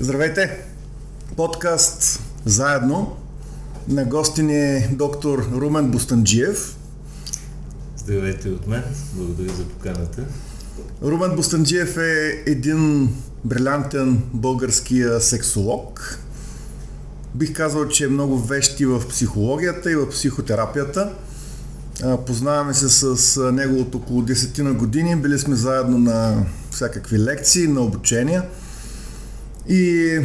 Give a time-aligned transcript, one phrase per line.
[0.00, 0.58] Здравейте!
[1.36, 3.16] Подкаст заедно.
[3.88, 6.76] На гости ни е доктор Румен Бустанджиев.
[7.96, 8.82] Здравейте от мен.
[9.14, 10.24] Благодаря за поканата.
[11.02, 13.08] Румен Бустанджиев е един
[13.44, 16.18] брилянтен българския сексолог.
[17.34, 21.12] Бих казал, че е много вещи в психологията и в психотерапията.
[22.26, 25.16] Познаваме се с него от около 10 на години.
[25.16, 28.44] Били сме заедно на всякакви лекции, на обучения–
[29.68, 30.18] и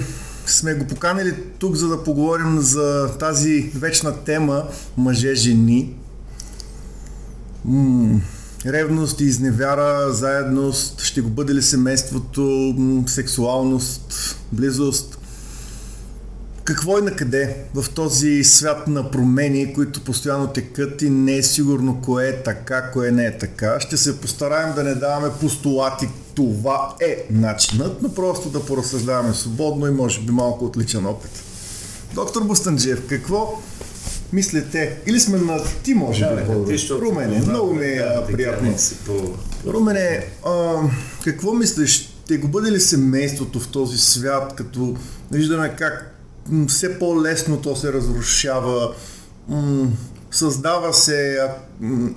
[0.45, 4.63] сме го поканили тук, за да поговорим за тази вечна тема
[4.97, 5.95] мъже-жени.
[7.65, 8.19] М-
[8.65, 12.75] ревност и изневяра, заедност, ще го бъде ли семейството,
[13.07, 15.17] сексуалност, близост
[16.63, 21.43] какво и на къде в този свят на промени, които постоянно текат и не е
[21.43, 23.79] сигурно кое е така, кое не е така.
[23.79, 29.87] Ще се постараем да не даваме постулати това е начинът, но просто да поразсъждаваме свободно
[29.87, 31.31] и може би малко отличен опит.
[32.13, 33.61] Доктор Бустанджиев, какво
[34.33, 34.97] мислите?
[35.05, 38.75] Или сме на ти, може да, би, ти, Румене, много ми е да, приятно.
[39.05, 39.13] По...
[39.71, 40.75] Румене, а,
[41.23, 42.07] какво мислиш?
[42.25, 44.95] Ще го бъде ли семейството в този свят, като
[45.31, 46.15] виждаме как
[46.67, 48.93] все по-лесно то се разрушава,
[50.31, 51.37] създава се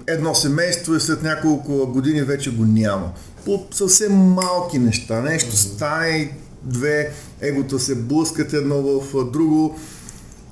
[0.06, 3.12] едно семейство и след няколко години вече го няма.
[3.44, 5.20] По съвсем малки неща.
[5.20, 9.78] Нещо стане, две, егота се блъскат едно в друго.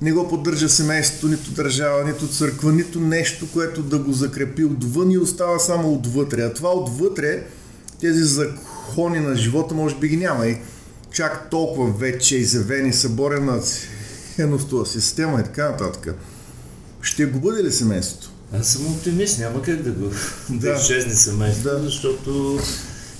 [0.01, 5.11] Не го поддържа семейството, нито държава, нито църква, нито нещо, което да го закрепи отвън
[5.11, 6.41] и остава само отвътре.
[6.41, 7.43] А това отвътре,
[8.01, 10.47] тези закони на живота, може би ги няма.
[10.47, 10.57] И
[11.11, 13.61] чак толкова вече изявени съборена
[14.35, 16.15] ценностова система и така нататък.
[17.01, 18.32] Ще го бъде ли семейството?
[18.53, 20.11] Аз съм оптимист, няма как да го
[20.49, 21.83] да, изчезне семейството, да.
[21.83, 22.59] защото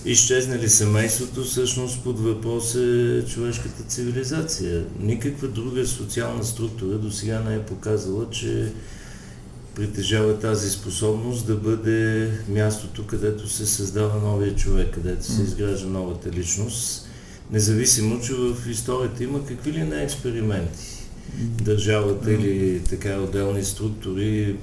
[0.05, 4.83] изчезне ли семейството, всъщност под въпрос е човешката цивилизация.
[4.99, 8.71] Никаква друга социална структура до сега не е показала, че
[9.75, 16.31] притежава тази способност да бъде мястото, където се създава новия човек, където се изгражда новата
[16.31, 17.07] личност
[17.51, 21.07] Независимо, че в историята има какви ли не експерименти.
[21.39, 24.55] Държавата или така отделни структури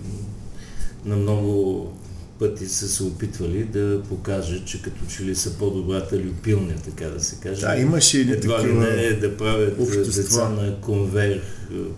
[1.04, 1.92] на много
[2.38, 7.20] пъти са се опитвали да покажат, че като че ли са по-добрата люпилня, така да
[7.20, 7.60] се каже.
[7.60, 10.22] Да, имаше и Едва ли не е да правят общества.
[10.22, 11.42] деца на конвейер,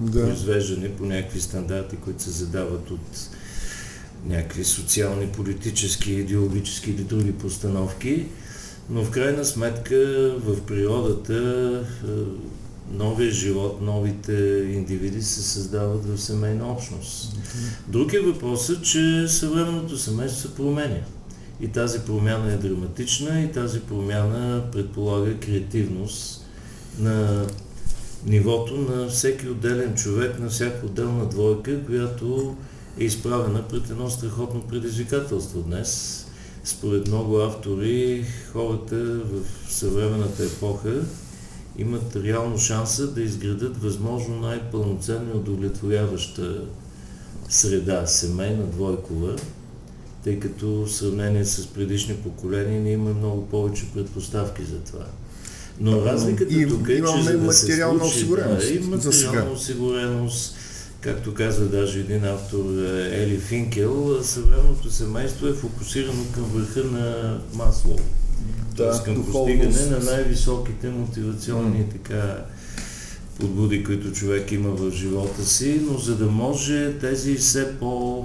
[0.00, 0.22] да.
[0.22, 3.28] произвеждане по някакви стандарти, които се задават от
[4.26, 8.26] някакви социални, политически, идеологически или други постановки.
[8.90, 9.96] Но в крайна сметка
[10.38, 11.34] в природата
[12.04, 12.08] е,
[12.90, 14.32] новия живот, новите
[14.72, 17.36] индивиди се създават в семейна общност.
[17.88, 21.00] Друг е въпросът, че съвременното семейство се променя.
[21.60, 26.46] И тази промяна е драматична и тази промяна предполага креативност
[26.98, 27.46] на
[28.26, 32.56] нивото на всеки отделен човек, на всяка отделна двойка, която
[32.98, 36.22] е изправена пред едно страхотно предизвикателство днес
[36.64, 41.02] според много автори, хората в съвременната епоха
[41.78, 46.64] имат реално шанса да изградат възможно най-пълноценна и удовлетворяваща
[47.48, 49.36] среда, семейна, двойкова,
[50.24, 55.04] тъй като в сравнение с предишни поколения ние имаме много повече предпоставки за това.
[55.80, 58.68] Но разликата и, тук е, че за да материална се случи, осигуреност.
[58.68, 60.56] Да, и материална осигуреност,
[61.02, 67.38] Както казва даже един автор е, Ели Финкел, съвременното семейство е фокусирано към върха на
[67.54, 67.96] масло.
[68.76, 71.92] Да, към постигане на най-високите мотивационни mm.
[71.92, 72.44] така
[73.40, 78.24] подбуди, които човек има в живота си, но за да може тези все по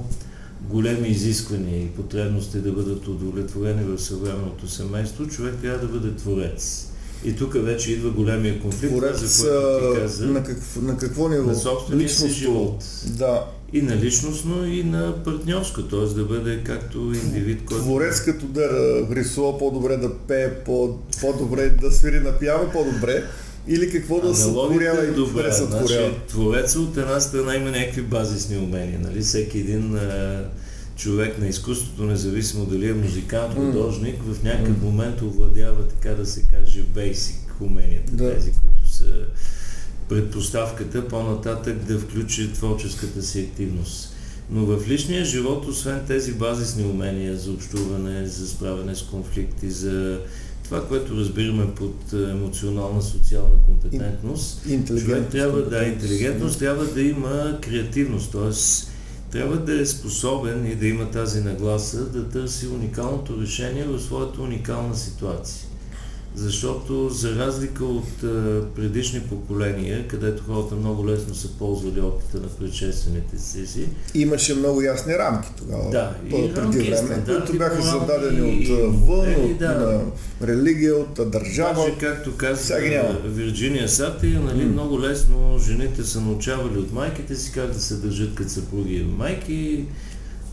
[0.62, 6.88] големи изисквания и потребности да бъдат удовлетворени в съвременното семейство, човек трябва да бъде творец.
[7.24, 10.26] И тук вече идва големия конфликт, Поред, за което ти каза.
[10.26, 11.44] На, какво, на какво ниво?
[11.44, 12.84] На собствения си живот.
[13.06, 13.46] Да.
[13.74, 16.14] И на личностно, и на партньорско, т.е.
[16.14, 17.84] да бъде както индивид, който...
[17.84, 18.70] Творец като да
[19.12, 23.24] рисува по-добре, да пее по- по-добре, да свири на пиано по-добре,
[23.68, 29.00] или какво да сътворява и добре, значи, Творец от една страна има някакви базисни умения,
[29.00, 29.22] нали?
[29.22, 30.44] Всеки един а,
[30.96, 36.42] човек на изкуството, независимо дали е музикант, художник, в някакъв момент овладява, така да се
[36.42, 38.36] каже, бейсик уменията, да.
[38.36, 39.26] тези, които са
[40.10, 44.14] предпоставката по-нататък да включи творческата си активност.
[44.52, 50.20] Но в личния живот, освен тези базисни умения за общуване, за справяне с конфликти, за
[50.64, 58.32] това, което разбираме под емоционална социална компетентност, човек трябва да, интелигентност трябва да има креативност,
[58.32, 58.52] т.е
[59.32, 64.42] трябва да е способен и да има тази нагласа да търси уникалното решение в своята
[64.42, 65.67] уникална ситуация.
[66.38, 72.48] Защото за разлика от а, предишни поколения, където хората много лесно са ползвали опита на
[72.48, 75.92] предшествените си, имаше много ясни рамки тогава.
[75.92, 79.68] Да, и преди време, които бяха зададени от вън, от да.
[79.70, 80.02] на
[80.48, 81.86] религия, от държава.
[81.86, 82.76] Даже, както каза
[83.26, 84.72] Вирджиния Сати, нали, mm.
[84.72, 89.04] много лесно жените са научавали от майките си как да се държат като съпруги и
[89.04, 89.86] майки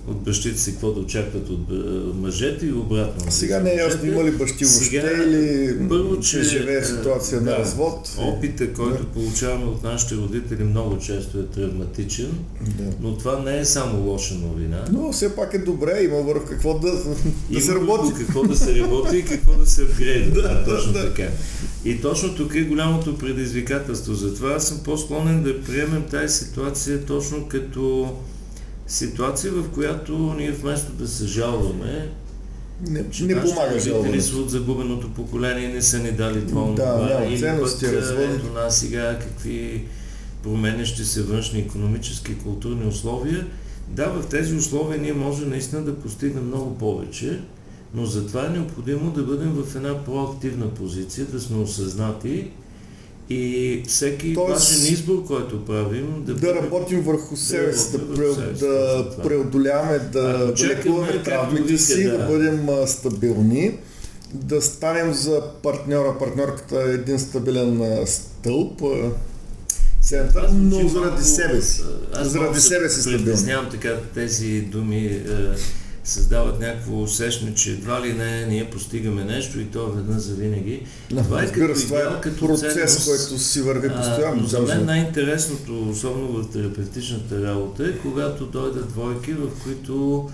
[0.06, 1.68] от бащите си какво да очакват от
[2.14, 3.14] мъжете и обратно.
[3.20, 4.96] Нали, сега не е ясно има ли бащи въобще
[5.26, 8.16] или първо, че живее ситуация да, на развод.
[8.18, 9.08] Опита, който да.
[9.08, 12.30] получаваме от нашите родители много често е травматичен,
[12.60, 12.84] да.
[13.00, 14.84] но това не е само лоша новина.
[14.92, 16.92] Но все пак е добре, има върху какво да,
[17.50, 18.12] да се работи.
[18.18, 20.42] какво да се работи и какво да се апгрейда.
[20.42, 21.14] да, точно да.
[21.14, 21.28] така.
[21.84, 24.14] И точно тук е голямото предизвикателство.
[24.14, 28.12] Затова аз съм по-склонен да приемем тази ситуация точно като
[28.86, 32.08] ситуация, в която ние вместо да се жалваме,
[32.88, 34.40] не, че не помага жалването.
[34.40, 39.84] от загубеното поколение, не са ни дали това, да, или пък ето нас сега какви
[40.42, 43.46] променящи се външни економически и културни условия.
[43.88, 47.40] Да, в тези условия ние може наистина да постигнем много повече,
[47.94, 52.50] но затова е необходимо да бъдем в една проактивна позиция, да сме осъзнати
[53.30, 58.44] и всеки Тоест, важен избор, който правим, да, да работим върху себе си, да, да,
[58.56, 62.18] да преодоляваме, да, да лекуваме травмите си, да.
[62.18, 63.78] да бъдем а, стабилни,
[64.34, 69.10] да станем за партньора, партньорката един стабилен а, стълб, а,
[70.02, 71.82] център, но заради себе си.
[72.14, 73.70] Аз заради себе си стабилни.
[73.70, 75.22] така тези думи
[76.04, 80.86] създават някакво усещане, че едва ли не ние постигаме нещо и то веднъж за винаги.
[81.10, 84.40] Да, това е като, това е като процес, ценност, който си върви постоянно.
[84.40, 90.28] но за мен най-интересното, особено в терапевтичната работа, е когато дойдат двойки, в които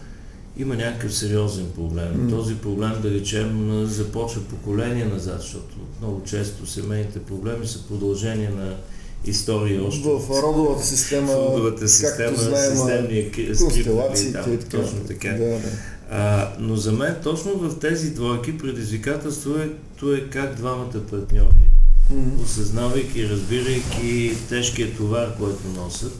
[0.56, 2.14] има някакъв сериозен проблем.
[2.16, 2.30] Mm.
[2.30, 8.76] Този проблем, да речем, започва поколение назад, защото много често семейните проблеми са продължение на
[9.24, 10.08] история още.
[10.08, 14.38] В родовата система, в родовата система, знаем, системния констелациите.
[14.38, 15.28] Да, така, точно така.
[15.28, 15.70] Да, да.
[16.10, 21.70] А, но за мен точно в тези двойки предизвикателството е как двамата партньори,
[22.12, 22.44] mm-hmm.
[22.44, 26.18] осъзнавайки, разбирайки тежкия товар, който носят,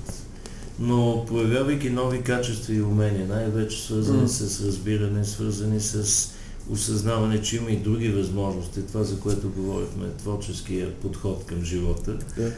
[0.79, 4.47] но проявявайки нови качества и умения, най-вече свързани mm-hmm.
[4.47, 6.29] с разбиране, свързани с
[6.71, 12.19] осъзнаване, че има и други възможности, това за което говорихме, творческия подход към живота.
[12.39, 12.51] Yeah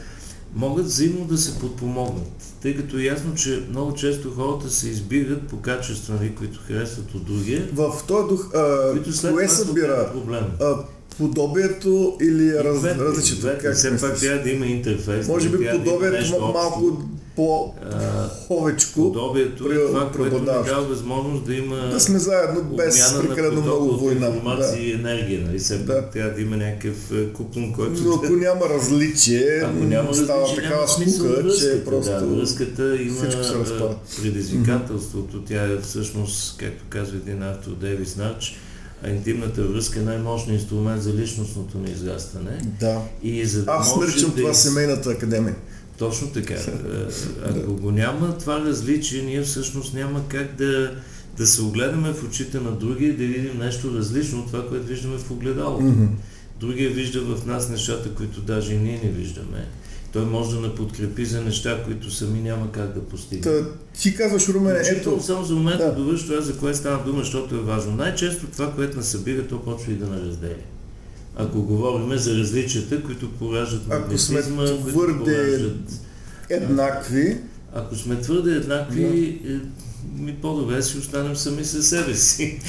[0.55, 2.31] могат взаимно да се подпомогнат.
[2.61, 7.15] Тъй като е ясно, че много често хората се избират по качества, нали, които харесват
[7.15, 7.69] от другия.
[7.73, 10.11] В този дух, а, кое събира?
[10.13, 10.43] Проблем.
[10.61, 10.75] А,
[11.17, 13.47] подобието или раз, различието?
[13.61, 15.27] Как все пак трябва да има интерфейс.
[15.27, 17.03] Може би подобието малко
[17.35, 19.13] по-ховечко.
[19.13, 23.97] Подобието е това, което ни дава възможност да има да сме заедно без прекалено много
[23.97, 24.27] война.
[24.27, 24.83] Информация да.
[24.83, 25.41] и енергия.
[25.41, 25.59] Нали?
[25.59, 26.09] Все да.
[26.09, 28.01] трябва да има някакъв е, купон, който...
[28.03, 33.21] Но ако няма различие, ако няма става различие, такава скука, че просто да, връзката има
[34.21, 35.41] предизвикателството.
[35.47, 38.59] Тя е всъщност, както казва един автор Дейвис Нарч,
[39.03, 42.61] а интимната връзка е най-мощният инструмент за личностното ни израстване.
[42.79, 43.01] Да.
[43.23, 44.57] И за да Аз наричам да това из...
[44.57, 45.55] семейната академия.
[45.97, 46.55] Точно така.
[47.45, 50.95] Ако го няма това различие, ние всъщност няма как да,
[51.37, 54.87] да се огледаме в очите на другия и да видим нещо различно от това, което
[54.87, 55.83] виждаме в огледалото.
[55.83, 56.07] Mm-hmm.
[56.59, 59.67] Другия вижда в нас нещата, които даже и ние не виждаме.
[60.13, 63.63] Той може да не подкрепи за неща, които сами няма как да постигнем.
[63.63, 65.21] Та, ти казваш, Румен, ето...
[65.21, 65.95] Само за момента да.
[65.95, 67.95] довърши това, за което става дума, защото е важно.
[67.95, 70.55] Най-често това, което насъбира, то почва и да наразделя
[71.35, 75.91] ако говорим за различията, които пораждат ако сме твърде пораждат,
[76.49, 77.37] еднакви,
[77.73, 79.53] ако сме твърде еднакви, да.
[79.53, 79.59] Е,
[80.15, 82.59] ми по-добре си останем сами със себе си.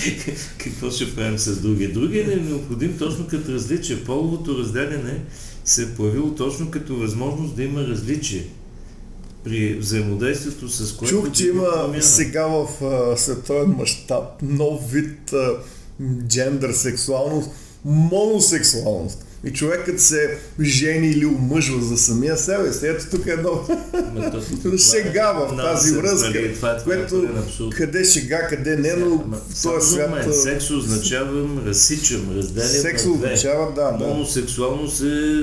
[0.59, 1.93] Какво ще правим с другия?
[1.93, 4.05] Другия не е необходим точно като различие.
[4.05, 5.23] Половото разделяне
[5.65, 8.47] се е появило точно като възможност да има различие
[9.45, 11.15] при взаимодействието с което...
[11.15, 12.03] Чух, че има промяна.
[12.03, 12.69] сега в
[13.17, 15.51] световен мащаб нов вид а,
[16.27, 17.51] джендър, сексуалност,
[17.85, 19.24] моносексуалност.
[19.47, 22.87] И човекът се жени или омъжва за самия себе си.
[22.87, 23.61] Ето тук е едно
[24.79, 27.29] шега в тази връзка, нали, е което
[27.77, 30.35] къде шега, къде не, но в този свят...
[30.35, 34.07] Секс означава разсичам, разделям Секс означава, да, да.
[34.07, 35.43] Моносексуалност е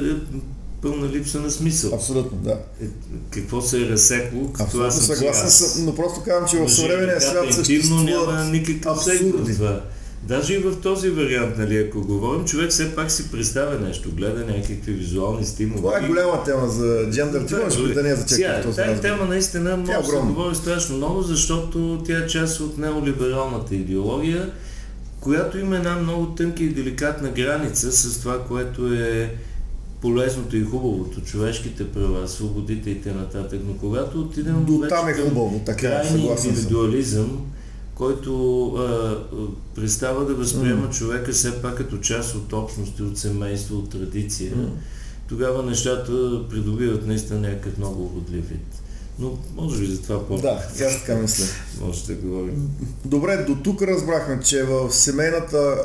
[0.81, 1.96] пълна липса на смисъл.
[1.96, 2.60] Абсолютно, да.
[2.84, 2.86] Е,
[3.29, 4.51] какво се е разсекло?
[4.60, 9.81] Абсолютно съгласен съм, но просто казвам, че в съвременния свят съществуват няма никакъв сектор това.
[10.24, 14.46] Даже и в този вариант, нали, ако говорим, човек все пак си представя нещо, гледа
[14.46, 15.78] някакви визуални стимули.
[15.78, 17.46] Това е голяма тема за джендър.
[17.48, 20.98] Ти можеш да не я зачекаш този Тази тема наистина може да се говори страшно
[20.98, 24.51] много, защото тя е част от неолибералната идеология.
[25.22, 29.36] която има една много тънка и деликатна граница с това, което е
[30.01, 33.44] полезното и хубавото, човешките права, свободите и т.н.
[33.68, 37.42] Но когато отидем До там е хубаво, така, крайни индивидуализъм, съм.
[38.01, 39.17] Който а,
[39.75, 40.98] представа да възприема mm.
[40.98, 44.70] човека все пак като част от общности, от семейство, от традиция, mm.
[45.29, 48.81] тогава нещата придобиват наистина някакъв много уродлив вид.
[49.20, 51.46] Но може би за това по Да, аз така мисля.
[51.81, 52.70] може да говорим.
[53.05, 55.75] Добре, до тук разбрахме, че в семейната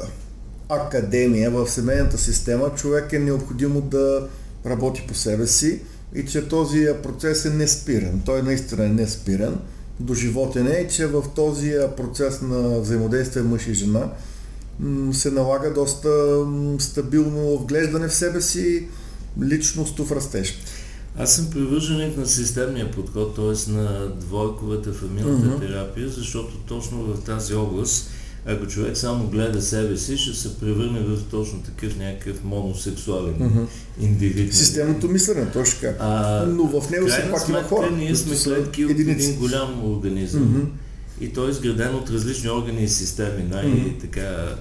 [0.68, 4.28] академия, в семейната система, човек е необходимо да
[4.66, 5.80] работи по себе си
[6.14, 8.22] и че този процес е неспирен.
[8.26, 9.58] Той наистина е неспирен
[10.00, 14.10] до животен е, че в този процес на взаимодействие мъж и жена
[15.12, 16.08] се налага доста
[16.78, 18.88] стабилно вглеждане в себе си,
[19.42, 20.58] личностов растеж.
[21.18, 23.70] Аз съм привърженик на системния подход, т.е.
[23.70, 25.60] на двойковата фамилната mm-hmm.
[25.60, 28.10] терапия, защото точно в тази област
[28.46, 33.66] ако човек само гледа себе си, ще се превърне в точно такъв някакъв моносексуален mm-hmm.
[34.00, 34.54] индивид.
[34.54, 35.94] Системното мислене, точно така.
[36.00, 37.90] А, Но в него все пак има хора.
[37.90, 41.24] Ние сме клетки от един голям организъм mm-hmm.
[41.24, 43.42] и той е изграден от различни органи и системи.
[43.42, 44.56] Най-така mm-hmm.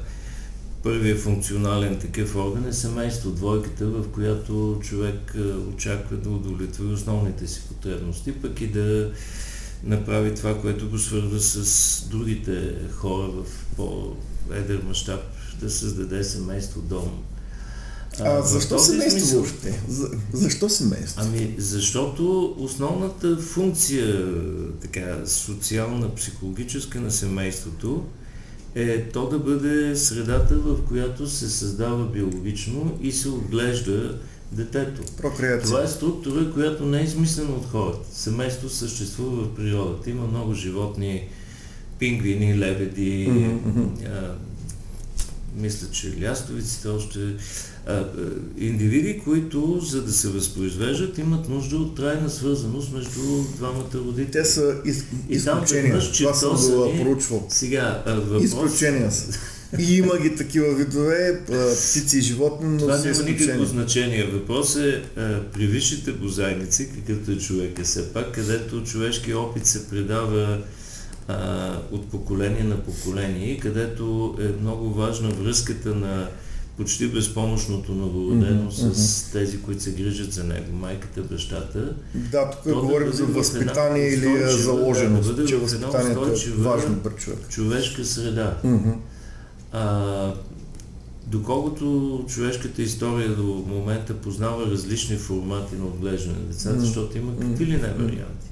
[0.83, 5.35] първият функционален такъв орган е семейство, двойката, в която човек
[5.73, 9.11] очаква да удовлетвори основните си потребности, пък и да
[9.83, 15.21] направи това, което го свързва с другите хора в по-едър мащаб,
[15.61, 17.23] да създаде семейство, дом.
[18.19, 19.81] А, а защо семейство смисъл, въобще?
[19.87, 21.21] За, защо семейство?
[21.25, 24.33] Ами, защото основната функция,
[24.81, 28.05] така, социална, психологическа на семейството
[28.75, 34.19] е то да бъде средата, в която се създава биологично и се отглежда
[34.51, 35.01] детето.
[35.17, 35.61] Прокреация.
[35.61, 37.99] Това е структура, която не е измислена от хората.
[38.11, 40.09] Семейство съществува в природата.
[40.09, 41.27] Има много животни,
[41.99, 44.07] пингвини, лебеди, mm-hmm.
[44.07, 44.35] а,
[45.55, 47.19] мисля, че лястовиците още
[47.87, 48.05] а,
[48.57, 54.31] индивиди, които за да се възпроизвеждат имат нужда от трайна свързаност между двамата родители.
[54.31, 55.99] Те са из, изключения.
[55.99, 57.45] Това съм го проучвал.
[57.49, 58.43] Сега, въпрос...
[58.43, 59.39] Изключения са.
[59.79, 61.41] И има ги такива видове,
[61.89, 64.29] птици и животни, но Това няма никакво значение.
[64.33, 65.01] Въпрос е
[65.53, 70.61] при висшите бозайници, какъвто е човек е все пак, където човешки опит се предава
[71.27, 76.29] а, от поколение на поколение, където е много важна връзката на
[76.77, 78.93] почти безпомощното новородено mm-hmm.
[78.93, 81.95] с тези, които се грижат за него, майката, бащата.
[82.15, 87.39] Да, тук говорим да за възпитание или заложеност, да, че възпитанието е важно пред човек.
[87.49, 88.57] Човешка среда.
[88.65, 88.93] Mm-hmm.
[89.77, 90.33] А,
[91.27, 96.79] доколкото човешката история до момента познава различни формати на отглеждане на децата, mm.
[96.79, 98.47] защото има какви ли не варианти.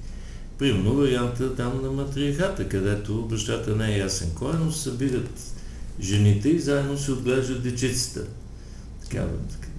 [0.58, 5.40] Примерно варианта там на матриархата, където бащата не е ясен кой, но се събират
[6.02, 8.26] жените и заедно се отглеждат дечицата.
[9.04, 9.26] Така,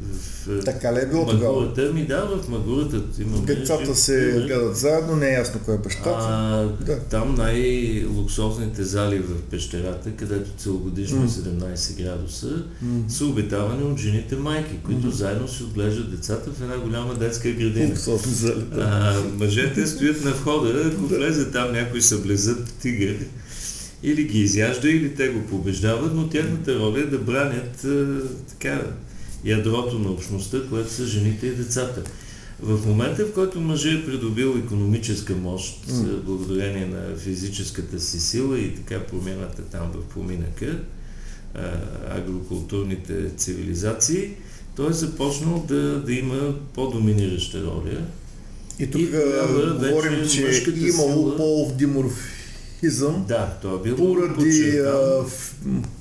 [0.02, 1.92] в така ли е било тогава?
[1.92, 3.38] Ми да, в Магурата има.
[3.38, 6.72] Децата се гледат заедно, не е ясно кой е бащата.
[6.86, 6.98] Да.
[6.98, 13.08] Там най-луксозните зали в пещерата, където целогодишно е 17 градуса, mm.
[13.08, 15.14] са обитавани от жените майки, които mm.
[15.14, 17.88] заедно се отглеждат децата в една голяма детска градина.
[17.88, 18.64] Луксозни зали.
[18.78, 23.16] А, мъжете стоят на входа, ако влезе там някой съблезат тигър,
[24.02, 27.86] или ги изяжда, или те го побеждават, но тяхната роля е да бранят
[28.48, 28.82] така
[29.44, 32.02] ядрото на общността, което са жените и децата.
[32.62, 36.20] В момента, в който мъжът е придобил економическа мощ, mm.
[36.20, 40.78] благодарение на физическата си сила и така промяната там в поминъка,
[42.10, 44.30] агрокултурните цивилизации,
[44.76, 47.98] той е започнал да, да има по-доминираща роля.
[48.78, 52.43] И тук и говорим, че имало полов диморф
[52.84, 53.24] мазохизъм.
[53.28, 54.92] Да, това е бил поради а,
[55.24, 55.54] в,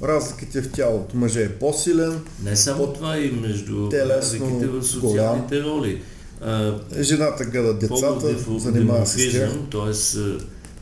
[0.03, 1.17] разликите в тялото.
[1.17, 2.19] Мъже е по-силен.
[2.43, 5.77] Не само по- това и между разликите в социалните голям.
[5.77, 6.01] роли.
[6.41, 9.51] А, Жената гледа децата, занимава се с тях.
[9.71, 10.19] Т.е.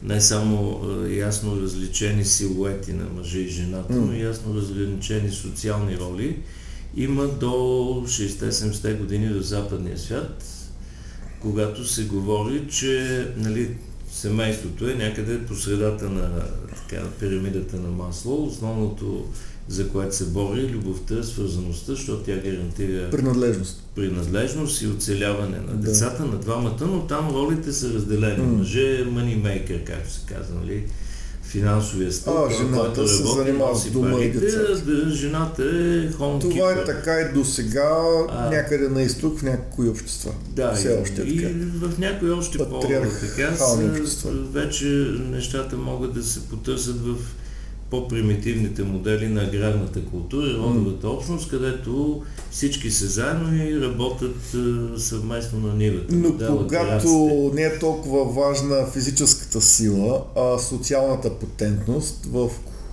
[0.03, 3.97] не само ясно различени силуети на мъже и жената, mm.
[3.97, 6.39] но ясно различени социални роли.
[6.95, 7.47] Има до
[8.07, 10.43] 60-70 години в западния свят,
[11.41, 13.69] когато се говори, че нали,
[14.11, 16.43] семейството е някъде по средата на
[16.75, 18.45] така, пирамидата на масло.
[18.45, 19.25] Основното,
[19.67, 25.73] за което се бори, е любовта, свързаността, защото тя гарантира принадлежност, принадлежност и оцеляване на
[25.73, 25.91] да.
[25.91, 28.43] децата, на двамата, но там ролите са разделени.
[28.43, 28.57] Mm.
[28.57, 30.83] Мъже е манимейкър, както се казва, нали?
[31.43, 34.81] Финансовия стълб, а, жената се занимава с дома и децата.
[34.81, 36.55] Да, жената е хоумкипър.
[36.55, 37.89] Това е така и до сега
[38.51, 40.31] някъде на изток в някои общества.
[40.49, 41.49] Да, Все още е и, така.
[41.49, 43.01] и в някои още по-така
[44.51, 44.85] вече
[45.31, 47.15] нещата могат да се потърсят в
[47.91, 54.55] по-примитивните модели на аграрната култура и родовата общност, където всички са заедно и работят
[54.97, 56.15] съвместно на нивата.
[56.15, 57.07] Но когато
[57.53, 62.49] не е толкова важна физическата сила, а социалната потентност, в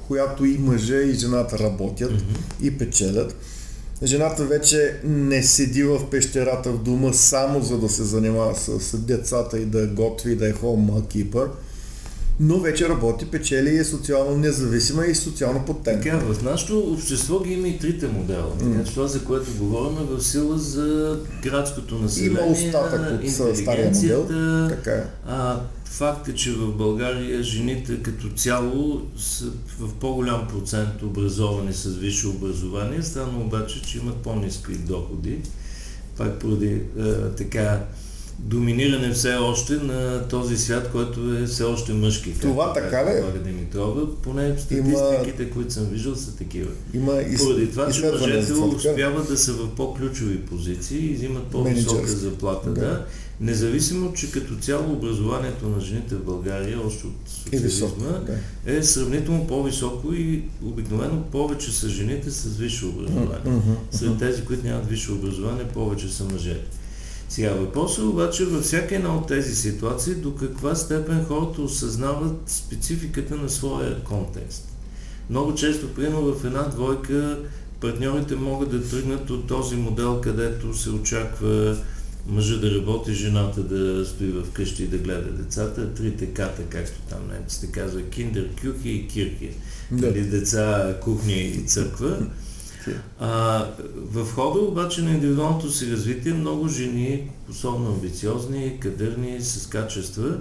[0.07, 2.67] която и мъжа и жената работят mm-hmm.
[2.67, 3.37] и печелят,
[4.03, 9.59] Жената вече не седи в пещерата в дома само за да се занимава с децата
[9.59, 11.49] и да готви да е keeper
[12.41, 16.03] но вече работи, печели и е социално независима и социално подтенка.
[16.03, 18.53] Така, в нашето общество ги има и трите модела.
[18.59, 18.73] Mm.
[18.73, 22.43] Така, това, за което говорим, е в сила за градското население.
[22.43, 24.27] Има остатък от стария модел.
[24.69, 25.05] Така е.
[25.27, 29.45] А, факт е, че в България жените като цяло са
[29.79, 35.39] в по-голям процент образовани с висше образование, стана обаче, че имат по-низки доходи.
[36.17, 37.81] Пак поради е, така
[38.39, 42.35] доминиране все още на този свят, който е все още мъжки.
[42.41, 43.41] Това така ли?
[43.45, 46.71] Димитрова, поне статистиките, има, които съм виждал, са такива.
[46.95, 52.09] Има из, Поради това, че мъжете успяват да са в по-ключови позиции и взимат по-висока
[52.09, 52.71] заплата.
[52.71, 52.81] Да.
[52.81, 53.07] да.
[53.41, 58.39] Независимо, че като цяло образованието на жените в България, още от социализма, да.
[58.73, 63.39] е сравнително по-високо и обикновено повече са жените с висше образование.
[63.47, 63.97] Mm-hmm.
[63.97, 66.78] Сред тези, които нямат висше образование, повече са мъжете.
[67.29, 72.41] Сега въпросът е обаче във всяка една от тези ситуации до каква степен хората осъзнават
[72.47, 74.69] спецификата на своя контекст.
[75.31, 77.39] Много често, примерно в една двойка,
[77.81, 81.77] партньорите могат да тръгнат от този модел, където се очаква
[82.27, 87.01] мъжа да работи, жената да стои в къщи и да гледа децата, трите ката, както
[87.09, 89.51] там немците казва, киндер, кюхи и кирки.
[89.91, 90.07] Да.
[90.07, 92.27] Или деца, кухня и църква.
[93.21, 93.65] А,
[93.95, 100.39] в хода обаче на индивидуалното си развитие много жени, особено амбициозни, кадърни, с качества,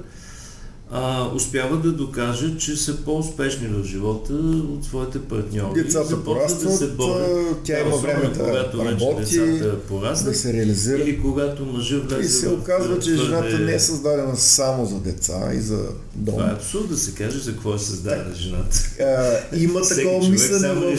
[0.91, 5.83] а, успяват да докажат, че са по-успешни в живота от своите партньори.
[5.83, 10.53] Децата порастват, да се борят, тя има време да когато работи, децата пораснат, да се
[10.53, 11.01] реализира.
[11.01, 15.51] Или когато мъжа влезе И се оказва, че жената не е създадена само за деца
[15.53, 15.79] и за
[16.15, 16.35] дом.
[16.35, 18.77] Това е абсурд да се каже за какво е създадена жената.
[18.99, 20.93] А, има такова мислене в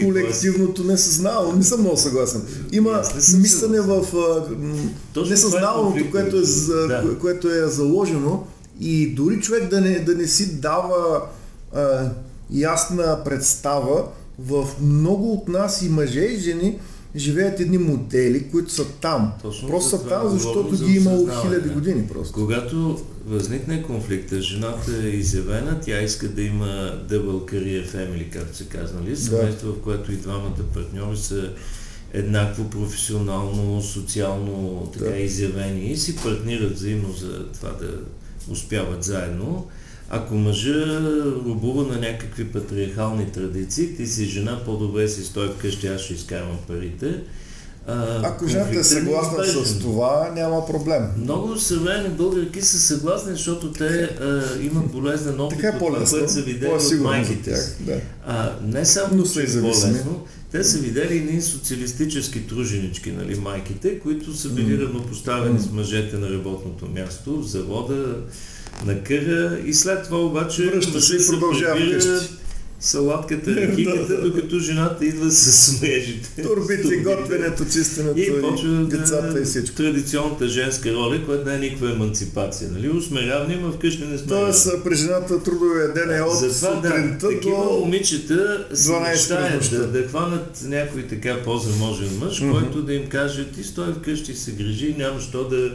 [0.00, 1.52] е колективното несъзнавано.
[1.52, 2.42] Не съм много съгласен.
[2.72, 3.02] Има
[3.38, 4.04] мислене в
[5.30, 8.46] несъзнаваното, което е, което е заложено
[8.80, 11.22] и дори човек да не, да не си дава
[11.74, 12.10] а,
[12.50, 14.04] ясна представа,
[14.38, 16.78] в много от нас и мъже и жени
[17.16, 19.32] живеят едни модели, които са там.
[19.42, 22.34] Точно просто са там, защото ги е имало хиляди години просто.
[22.34, 28.64] Когато възникне конфликта, жената е изявена, тя иска да има double career family, както се
[28.64, 29.16] казва, нали?
[29.16, 29.74] Семейство, да.
[29.74, 31.50] в което и двамата партньори са
[32.12, 35.16] еднакво професионално, социално така да.
[35.16, 37.98] изявени и си партнират взаимно за това да
[38.50, 39.66] успяват заедно.
[40.10, 41.00] Ако мъжа
[41.44, 46.58] рубува на някакви патриархални традиции, ти си жена, по-добре си стой вкъщи, аз ще изкарвам
[46.68, 47.20] парите.
[47.86, 51.02] А, Ако жената е съгласна с това, няма проблем.
[51.16, 56.32] Много съвременни българки са съгласни, защото те а, имат болезнен опит така е от което
[56.32, 57.54] са видели от майките.
[57.80, 58.00] Да.
[58.26, 63.98] А, не само, Но че е болезнено, те са видели едни социалистически труженички, нали, майките,
[63.98, 68.16] които са били равнопоставени с мъжете на работното място, в завода,
[68.86, 69.58] на къра.
[69.66, 71.80] И след това обаче Връща се и продължава
[72.84, 76.42] салатката, ракиката, докато жената идва с мрежите.
[76.42, 79.76] Турбите, готвенето, чистенето и, и децата и всичко.
[79.76, 82.70] Традиционната женска роля, която не е никаква емансипация.
[82.72, 82.90] Нали?
[82.90, 84.28] Усмеряване, но вкъщи не сме.
[84.28, 89.86] Тоест, при жената трудовия ден е от Затова, сутринта да, такива момичета се мечтаят да,
[89.86, 92.50] да хванат някой така по-заможен мъж, mm-hmm.
[92.50, 95.70] който да им каже, ти стой вкъщи се грижи, няма що да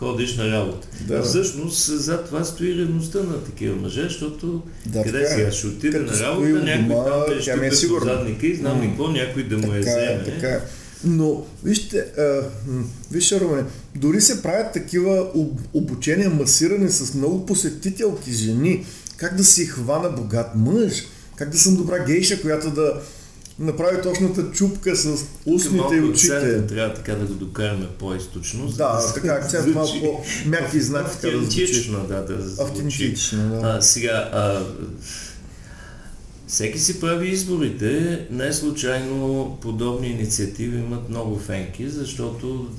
[0.00, 0.88] ходиш на работа.
[1.00, 1.22] Да.
[1.22, 5.52] Всъщност зад това стои ревността на такива мъже, защото да, къде сега е.
[5.52, 9.58] ще отиде на работа, някой там е щупе по задника и знам какво, някой да
[9.58, 10.22] му е, е вземе.
[10.24, 10.60] Така е.
[11.04, 12.42] Но вижте, а,
[13.10, 15.26] вижте, Румен, дори се правят такива
[15.72, 18.84] обучения масирани с много посетителки жени,
[19.16, 20.92] как да си хвана богат мъж,
[21.36, 23.00] как да съм добра гейша, която да,
[23.60, 26.66] направи точната чупка с устните и очите.
[26.66, 28.66] Трябва така да го докараме по-източно.
[28.66, 31.06] Да, да така, акцент малко по-мягки знак.
[31.06, 33.60] Автентично, да, да Автентично, да.
[33.62, 34.62] А, сега, а,
[36.46, 38.26] всеки си прави изборите.
[38.30, 42.70] Не случайно подобни инициативи имат много фенки, защото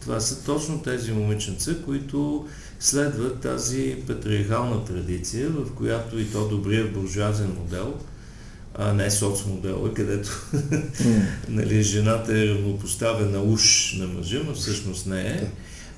[0.00, 2.46] това са точно тези момиченца, които
[2.80, 7.94] следват тази патриархална традиция, в която и то добрия буржуазен модел–
[8.78, 11.22] а не соцмодела, където mm.
[11.48, 15.50] нали, жената е равнопоставена уж на мъжа, но всъщност не е.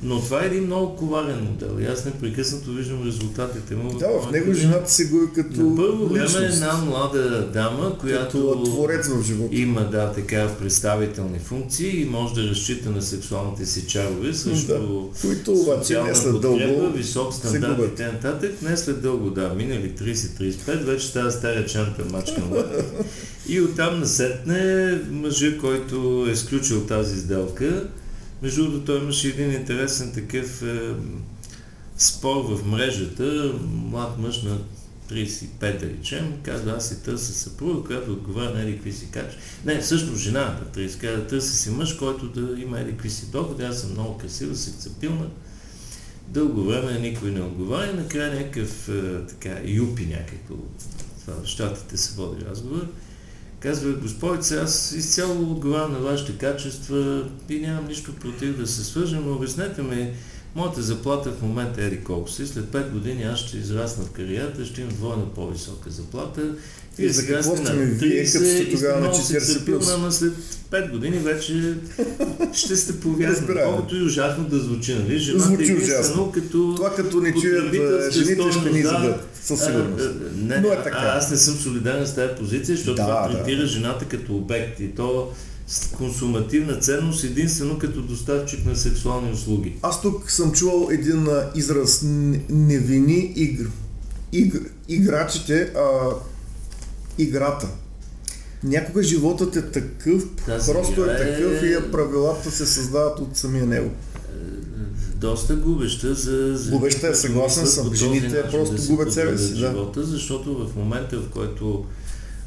[0.03, 3.99] Но това е един много коварен модел и аз непрекъснато виждам резултатите му.
[3.99, 8.63] Да, в него жената се го като На първо време е една млада дама, която
[8.65, 9.57] творец в живота.
[9.57, 14.81] има да, така представителни функции и може да разчита на сексуалните си чарове срещу да,
[15.21, 18.49] които обаче не след дълго висок стандарт и т.н.
[18.63, 22.43] Не след дълго, да, минали 30-35, вече тази стара чанта мачка
[23.49, 27.89] И оттам насетне мъжа, който е сключил тази сделка,
[28.43, 30.95] между другото, той имаше един интересен такъв е,
[31.99, 33.55] спор в мрежата.
[33.71, 34.59] Млад мъж на
[35.11, 39.41] 35, да речем, казва, аз си търся съпруга, която отговаря на едикви си качества.
[39.65, 43.81] Не, всъщност жената, 30, казва, търси си мъж, който да има едикви си доходи, аз
[43.81, 45.27] съм много красива, сексапилна.
[46.29, 50.55] Дълго време никой не отговаря, накрая някакъв е, така, юпи някакво,
[51.21, 52.87] това в щатите се води разговор
[53.61, 59.23] Казва, господице, аз изцяло отговарям на вашите качества и нямам нищо против да се свържем,
[59.27, 60.15] но обяснете ми,
[60.55, 64.65] моята заплата в момента е колко си, след 5 години аз ще израсна в кариерата,
[64.65, 66.55] ще имам двойно по-висока заплата.
[66.99, 69.91] И за какво сте ми вие, като сте тогава на 40 плюс?
[69.91, 70.33] Ама след
[70.71, 71.75] 5 години вече
[72.53, 73.47] ще сте повязани.
[73.65, 75.19] Колкото и ужасно да звучи, нали?
[75.19, 76.33] Жената звучи ужасно.
[76.33, 77.75] Като Това като не чуят
[78.13, 79.29] жените ще ни зададат.
[79.43, 80.11] Със сигурност.
[80.37, 80.99] Не, Но е така.
[80.99, 83.67] А, аз не съм солидарен с тази позиция, защото да, това третира да.
[83.67, 85.33] жената като обект и то
[85.97, 89.75] консумативна ценност единствено като доставчик на сексуални услуги.
[89.83, 92.05] Аз тук съм чувал един израз
[92.49, 93.67] невини игр.
[94.33, 96.11] Игр, играчите, а,
[97.19, 97.69] играта.
[98.65, 101.67] Някога животът е такъв, Тази просто е такъв е...
[101.67, 103.91] и правилата се създават от самия него
[105.21, 106.57] доста губеща за...
[106.57, 107.95] за губеща е, съгласен съм.
[107.95, 109.51] Жените просто да губят себе си.
[109.51, 109.57] Да.
[109.57, 111.85] Живота, защото в момента, в който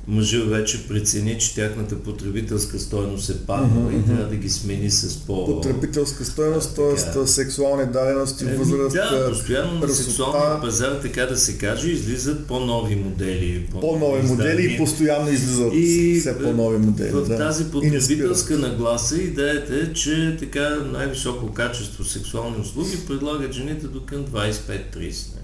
[0.07, 4.03] мъжа вече прецени, че тяхната потребителска стойност е паднала mm-hmm.
[4.03, 5.45] и трябва да ги смени с по...
[5.45, 7.27] Потребителска стойност, т.е.
[7.27, 12.95] сексуални дадености, е, възраст, Да, постоянно на сексуалния пазар, така да се каже, излизат по-нови
[12.95, 13.67] модели.
[13.81, 17.11] По-нови модели и постоянно излизат и все по-нови модели.
[17.11, 17.37] В да.
[17.37, 24.25] тази потребителска нагласа идеята е, че така най-високо качество сексуални услуги предлагат жените до към
[24.25, 25.40] 25-30.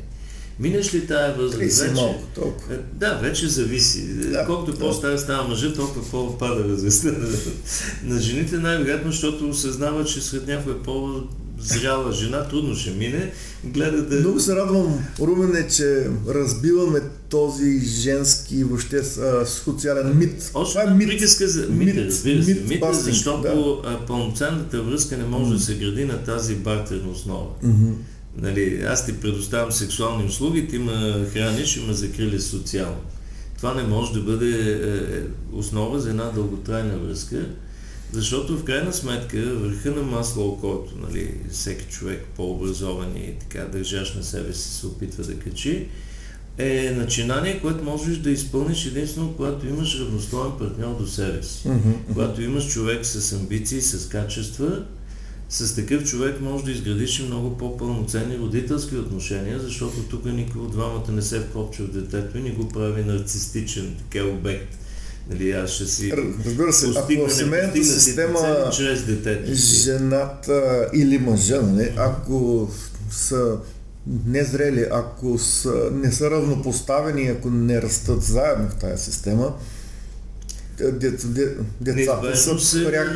[0.59, 1.79] Минеш ли тая възраст?
[1.79, 2.75] Вече, малко, толкова.
[2.75, 4.03] Е, да, вече зависи.
[4.07, 4.79] Да, Колкото да.
[4.79, 7.27] по-стара става мъжа, толкова по-пада възрастта на,
[8.03, 11.21] на жените, най-вероятно, защото осъзнава, че след някоя по
[11.59, 13.31] зряла жена трудно ще мине,
[13.63, 14.19] гледа да...
[14.19, 19.01] Много се радвам, Румене, че разбиваме този женски въобще
[19.45, 20.51] социален мит.
[20.53, 21.07] Още Това е мит.
[21.07, 22.53] Приказка за мит, мит, разбира се.
[22.53, 23.99] Мит, мит защото да.
[24.07, 25.53] пълноценната връзка не може mm.
[25.53, 27.47] да се гради на тази бартерна основа.
[27.63, 27.93] Mm-hmm.
[28.41, 33.01] Нали, аз ти предоставям сексуални услуги, ти ме храниш и ме закрили социално.
[33.57, 35.21] Това не може да бъде е, е,
[35.51, 37.45] основа за една дълготрайна връзка,
[38.11, 44.13] защото в крайна сметка върха на масло, който нали, всеки човек по-образован и така държаш
[44.13, 45.87] на себе си се опитва да качи,
[46.57, 51.67] е начинание, което можеш да изпълниш единствено, когато имаш равностоен партньор до себе си.
[51.67, 52.13] Mm-hmm.
[52.13, 54.83] Когато имаш човек с амбиции, с качества,
[55.49, 60.71] с такъв човек може да изградиш и много по-пълноценни родителски отношения, защото тук никой от
[60.71, 64.77] двамата не се вкопча в детето и не го прави нарцистичен така обект.
[65.29, 66.11] Нали, аз ще си
[66.45, 72.69] Разбира се, ако в семейната система чрез детето жената или мъжа, нали, ако
[73.11, 73.57] са
[74.25, 79.53] незрели, ако са, не са равнопоставени, ако не растат заедно в тази система,
[81.81, 83.09] децата са пряк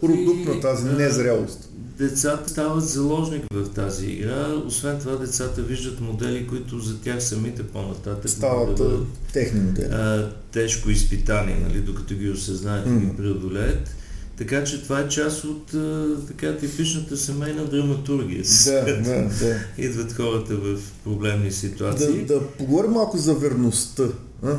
[0.00, 1.68] продукт на тази незрелост.
[1.98, 4.54] Децата стават заложник в тази игра.
[4.66, 8.98] Освен това, децата виждат модели, които за тях самите по-нататък стават да
[9.32, 9.88] техни модели.
[9.92, 13.90] А, тежко изпитание, нали, докато ги осъзнаят и ги преодолеят.
[14.36, 18.42] Така че това е част от а, така типичната семейна драматургия.
[18.64, 19.56] Да, да, да.
[19.78, 22.24] Идват хората в проблемни ситуации.
[22.24, 24.04] Да, да поговорим малко за верността.
[24.42, 24.58] А?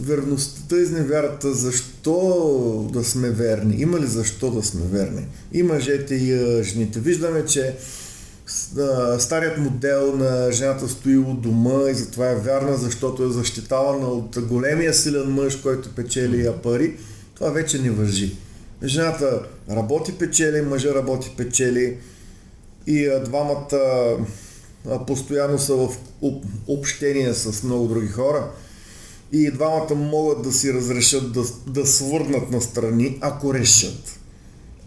[0.00, 3.76] Верността и невярата, защо да сме верни?
[3.78, 5.26] Има ли защо да сме верни?
[5.52, 7.00] И мъжете и жените.
[7.00, 7.76] Виждаме, че
[9.18, 14.38] старият модел на жената стои у дома и затова е вярна, защото е защитавана от
[14.40, 16.96] големия силен мъж, който печели я пари.
[17.34, 18.36] Това вече не въжи.
[18.84, 21.96] Жената работи печели, мъжа работи печели
[22.86, 23.78] и двамата
[25.06, 25.88] постоянно са в
[26.68, 28.50] общение с много други хора
[29.34, 34.18] и двамата могат да си разрешат да, да свърнат на страни, ако решат.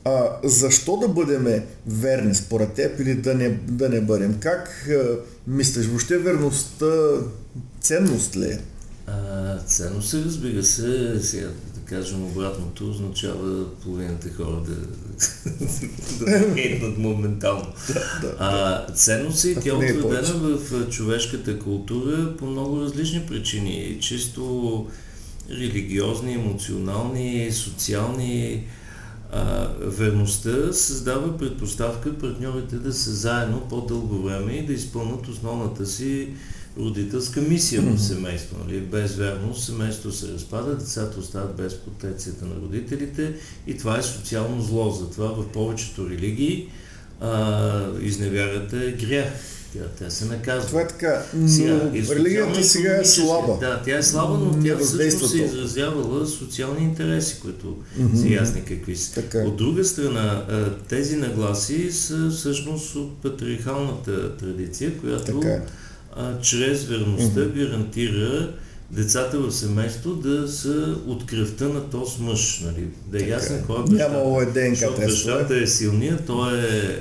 [0.05, 4.37] А, защо да бъдем верни според теб или да не, да не бъдем?
[4.39, 6.85] Как а, мислиш, въобще верността
[7.81, 8.59] ценност ли е?
[9.07, 11.19] А, ценност е, разбира се.
[11.21, 11.47] Сега,
[11.89, 14.75] кажем обратното, означава половината хора да,
[16.25, 17.73] да хейтнат моментално.
[18.39, 23.97] А, ценност е тя е отредена в човешката култура по много различни причини.
[24.01, 24.87] Чисто
[25.49, 28.67] религиозни, емоционални, социални.
[29.31, 36.27] А, верността създава предпоставка партньорите да са заедно по-дълго време и да изпълнат основната си
[36.79, 38.57] родителска мисия в семейство.
[38.65, 38.79] Нали?
[38.79, 43.33] Без верност семейството се разпада, децата остават без протекцията на родителите
[43.67, 44.91] и това е социално зло.
[44.91, 46.69] Затова в повечето религии
[47.21, 49.33] а, изневярата е грях.
[49.73, 50.67] Тя, тя се наказва.
[50.67, 51.23] Това е така.
[51.33, 53.57] Но сега, религията сега е слаба.
[53.59, 58.21] Да, тя е слаба, но тя всъщност се изразявала социални интереси, които mm-hmm.
[58.21, 59.13] са ясни какви са.
[59.13, 59.37] Така.
[59.37, 60.45] От друга страна,
[60.89, 65.61] тези нагласи са всъщност от патриархалната традиция, която така
[66.17, 68.53] а, чрез верността гарантира
[68.91, 72.61] децата в семейство да са от кръвта на този мъж.
[72.65, 72.87] Нали?
[73.07, 74.09] Да е ясно кой е баща.
[74.09, 76.99] Няма ДНК Защото бащата е силният, той е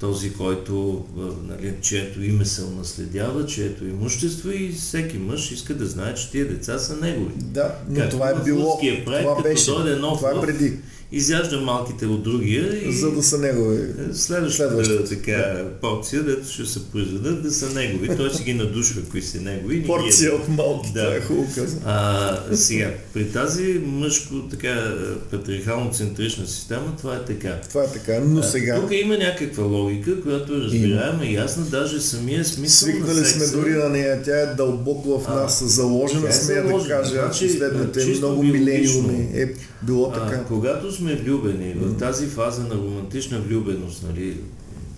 [0.00, 1.04] този, който,
[1.48, 6.48] нали, чието име се унаследява, чието имущество и всеки мъж иска да знае, че тия
[6.48, 7.32] деца са негови.
[7.36, 10.72] Да, но как това е било, проект, това беше, дойде нов това е преди
[11.16, 13.78] изяжда малките от другия и за да са негови.
[14.12, 18.16] Следващата, Следващата така порция, дето ще се произведат да са негови.
[18.16, 19.86] Той си ги надушва, кои са негови.
[19.86, 20.36] Порция ги...
[20.36, 21.16] от малки, да.
[21.16, 21.48] е хубаво
[21.84, 24.94] А, сега, при тази мъжко, така,
[25.30, 27.60] патриархално-центрична система, това е така.
[27.68, 28.80] Това е така, но сега...
[28.80, 33.48] тук има някаква логика, която е разбираема и ясна, даже самия смисъл Свикнали на секса...
[33.48, 37.46] сме дори на нея, тя е дълбоко в нас, а, заложена, сме да кажа, значи,
[37.46, 40.36] последните много милениуми е било така.
[40.36, 44.36] А, когато сме влюбени в тази фаза на романтична влюбеност, нали,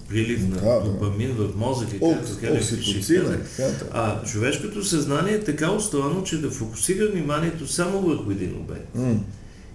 [0.08, 2.62] прилив на да, допамин в мозъка, както Хелен
[3.92, 8.96] а човешкото съзнание е така устроено, че да фокусира вниманието само върху един обект.
[8.96, 9.16] Mm.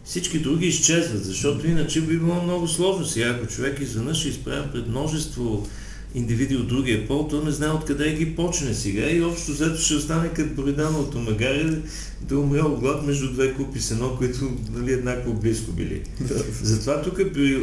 [0.04, 3.06] Всички други изчезват, защото иначе би било много сложно.
[3.06, 5.68] Сега, ако човек изведнъж е изправен пред множество
[6.16, 9.96] индивиди от другия пол, то не знае откъде ги почне сега и общо взето ще
[9.96, 11.78] остане като Боридана от Омагари
[12.22, 16.02] да умре от глад между две купи сено, които нали, еднакво близко били.
[16.62, 17.20] Затова тук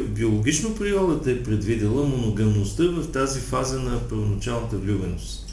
[0.08, 5.47] биологично природата е предвидела моногамността в тази фаза на първоначалната влюбеност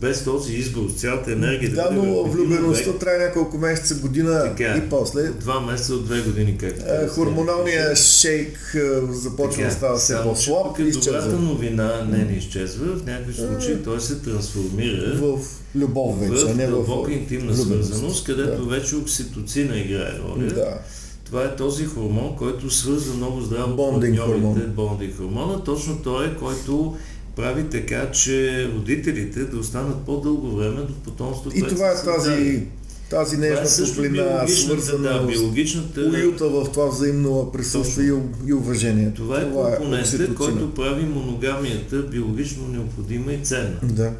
[0.00, 4.90] без този избор, цялата енергия да, да но влюбеността трябва няколко месеца, година така, и
[4.90, 5.22] после.
[5.22, 6.74] Два месеца от две години, как.
[6.86, 10.76] Е, хормоналният шейк е, започва да става все по-слаб.
[10.92, 15.38] Добрата новина не, не изчезва, в някакви случаи той се трансформира в
[15.76, 18.70] любов вече, в не в дълбока интимна свързаност, където да.
[18.70, 20.46] вече окситоцина играе роля.
[20.46, 20.78] Да.
[21.24, 24.72] Това е този хормон, който свързва много здраво Бондинг хормон.
[24.76, 25.64] Бондинг хормона.
[25.64, 26.96] Точно той е, който
[27.36, 31.58] прави така, че родителите да останат по-дълго време до потомството.
[31.58, 32.62] И това е тази,
[33.10, 36.00] тази нежна е топлина, свързана да, биологичната...
[36.00, 38.12] уюта в това взаимно присъствие
[38.46, 39.12] и уважение.
[39.14, 43.78] Това е това е компонентът, е който прави моногамията биологично необходима и ценна.
[43.82, 44.12] Да.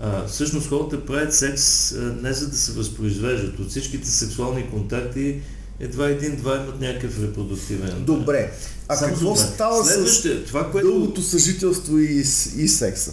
[0.00, 3.58] А, всъщност хората правят секс не за да се възпроизвеждат.
[3.58, 5.40] От всичките сексуални контакти
[5.80, 8.04] едва един-два имат някакъв репродуктивен.
[8.04, 8.52] Добре.
[8.88, 9.40] А Само какво добре.
[9.40, 10.88] става с това, което...
[10.88, 12.18] дългото съжителство и,
[12.56, 13.12] и секса?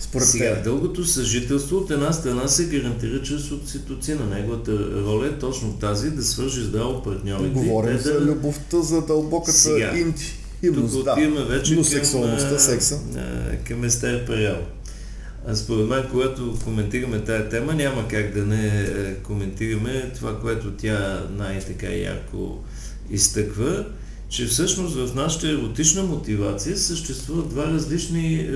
[0.00, 0.62] Според Сега, те.
[0.62, 4.26] дългото съжителство от една страна се гарантира чрез окситоцина.
[4.26, 4.72] Неговата
[5.04, 7.48] роля е точно тази да свържи здраво партньорите.
[7.48, 8.20] Говорим за да...
[8.20, 10.94] любовта, за дълбоката Сега, интимност.
[10.94, 12.98] Тук отиваме вече Но сексуалността, секса.
[13.68, 14.56] към Естер Перел.
[15.54, 21.22] Според мен, когато коментираме тая тема, няма как да не е, коментираме това, което тя
[21.36, 22.58] най-така ярко
[23.10, 23.86] изтъква,
[24.28, 28.48] че всъщност в нашата еротична мотивация съществуват два различни е,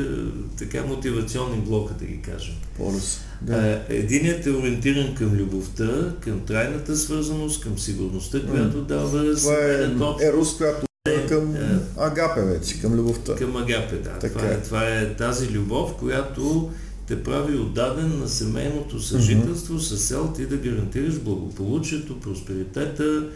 [0.58, 2.54] така мотивационни блока, да ги кажем.
[2.76, 3.20] Полюс.
[3.42, 3.66] Да.
[3.66, 10.26] Е, единият е ориентиран към любовта, към трайната свързаност, към сигурността, която дава Това е
[10.28, 10.86] ерос, която
[11.28, 13.34] към е, Агапе вече, към любовта.
[13.34, 14.18] Към Агапе, да.
[14.18, 16.70] Така това, е, това е тази любов, която
[17.06, 19.96] те прави отдаден на семейното съжителство mm-hmm.
[19.96, 23.26] с цел ти да гарантираш благополучието, просперитета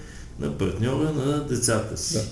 [0.40, 2.14] на партньора на децата си.
[2.14, 2.24] Да.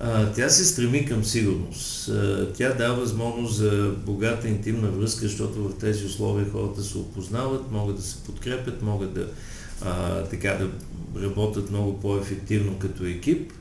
[0.00, 2.08] А, тя се стреми към сигурност.
[2.08, 7.70] А, тя дава възможност за богата интимна връзка, защото в тези условия хората се опознават,
[7.72, 9.26] могат да се подкрепят, могат да,
[9.82, 10.68] а, така, да
[11.22, 13.52] работят много по-ефективно като екип.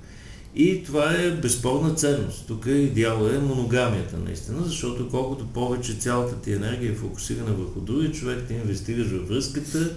[0.59, 2.43] И това е безспорна ценност.
[2.47, 8.11] Тук идеала е моногамията наистина, защото колкото повече цялата ти енергия е фокусирана върху другия
[8.11, 9.89] човек, ти инвестираш във връзката,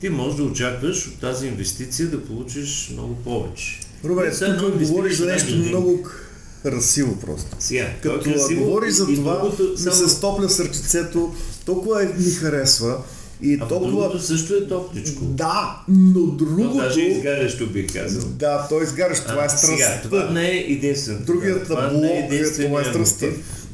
[0.00, 3.80] ти можеш да очакваш от тази инвестиция да получиш много повече.
[4.04, 6.08] Рубен, тук говориш за нещо много
[6.62, 7.56] красиво просто.
[7.58, 12.98] Сега, Като е красиво, говориш за това, ми се стопля сърчицето, толкова ми харесва,
[13.42, 13.90] И а толкова...
[13.90, 15.24] другото също е топличко.
[15.24, 16.70] Да, но другото...
[16.70, 18.28] То даже изгарящо бих казал.
[18.28, 20.00] Да, то изгарящо, това е страстта.
[20.02, 21.24] Това не е единственото.
[21.24, 23.26] Другият блок е, е това е страстта.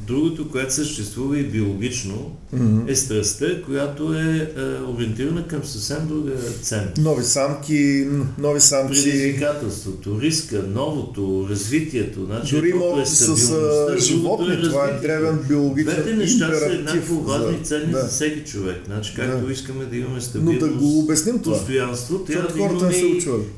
[0.07, 2.91] Другото, което съществува и биологично, mm-hmm.
[2.91, 6.87] е страстта, която е, е ориентирана към съвсем друга цена.
[6.97, 9.03] Нови самки, нови самци.
[9.03, 12.25] Предизвикателството, риска, новото, развитието.
[12.25, 17.21] Значи, Дори има е с животни, е това е древен биологичен Двете неща са еднакво
[17.21, 18.01] важни и ценни да.
[18.01, 18.81] за всеки човек.
[18.85, 19.53] Значи, както да.
[19.53, 21.57] искаме да имаме стабилност, Но да го обясним това.
[21.57, 22.93] постоянство, трябва да имаме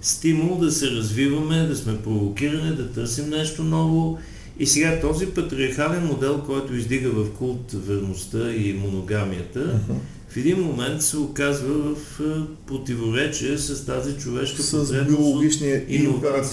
[0.01, 4.17] стимул да се развиваме, да сме провокирани, да търсим нещо ново
[4.59, 9.95] и сега този патриархален модел, който издига в култ верността и моногамията, uh-huh.
[10.29, 12.19] в един момент се оказва в
[12.67, 15.09] противоречие с тази човешка с потребност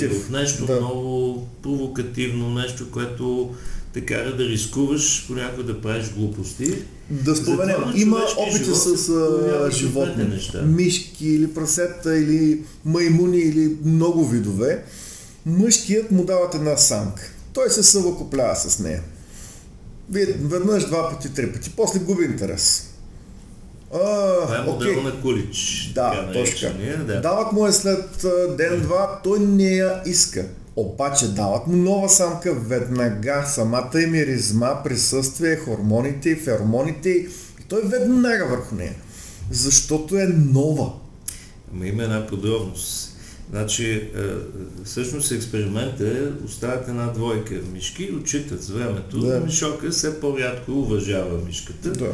[0.09, 0.77] в нещо да.
[0.77, 3.55] много провокативно, нещо, което
[3.93, 6.75] те кара да рискуваш, понякога да правиш глупости.
[7.11, 10.25] Да споменем, има опити с а, животни,
[10.67, 14.85] мишки или прасета или маймуни или много видове.
[15.47, 19.03] Мъжкият му дават една самка той се съвокоплява с нея.
[20.11, 21.71] Веднъж, два пъти, три пъти.
[21.77, 22.89] После губи интерес.
[23.95, 23.99] А,
[24.43, 25.03] Това е модел okay.
[25.03, 25.93] на Кулич.
[25.95, 26.69] Да, точно.
[27.07, 27.21] Да.
[27.21, 30.47] Дават му е след ден-два, той не я иска.
[30.77, 37.29] Обаче дават му нова самка веднага, самата е миризма, присъствие, хормоните и феромоните и
[37.69, 38.95] той веднага върху нея.
[39.51, 40.93] Защото е нова.
[41.75, 43.12] Ама има една подробност.
[43.51, 44.09] Значи, е,
[44.85, 49.41] всъщност експериментът е, оставят една двойка мишки, отчитат с времето, да.
[49.41, 51.91] мишока все по-рядко уважава мишката.
[51.91, 52.13] Да.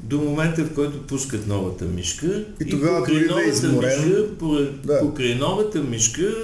[0.00, 5.00] До момента, в който пускат новата мишка и, и тогава покрай новата, мишка, да.
[5.00, 6.34] покрай новата мишка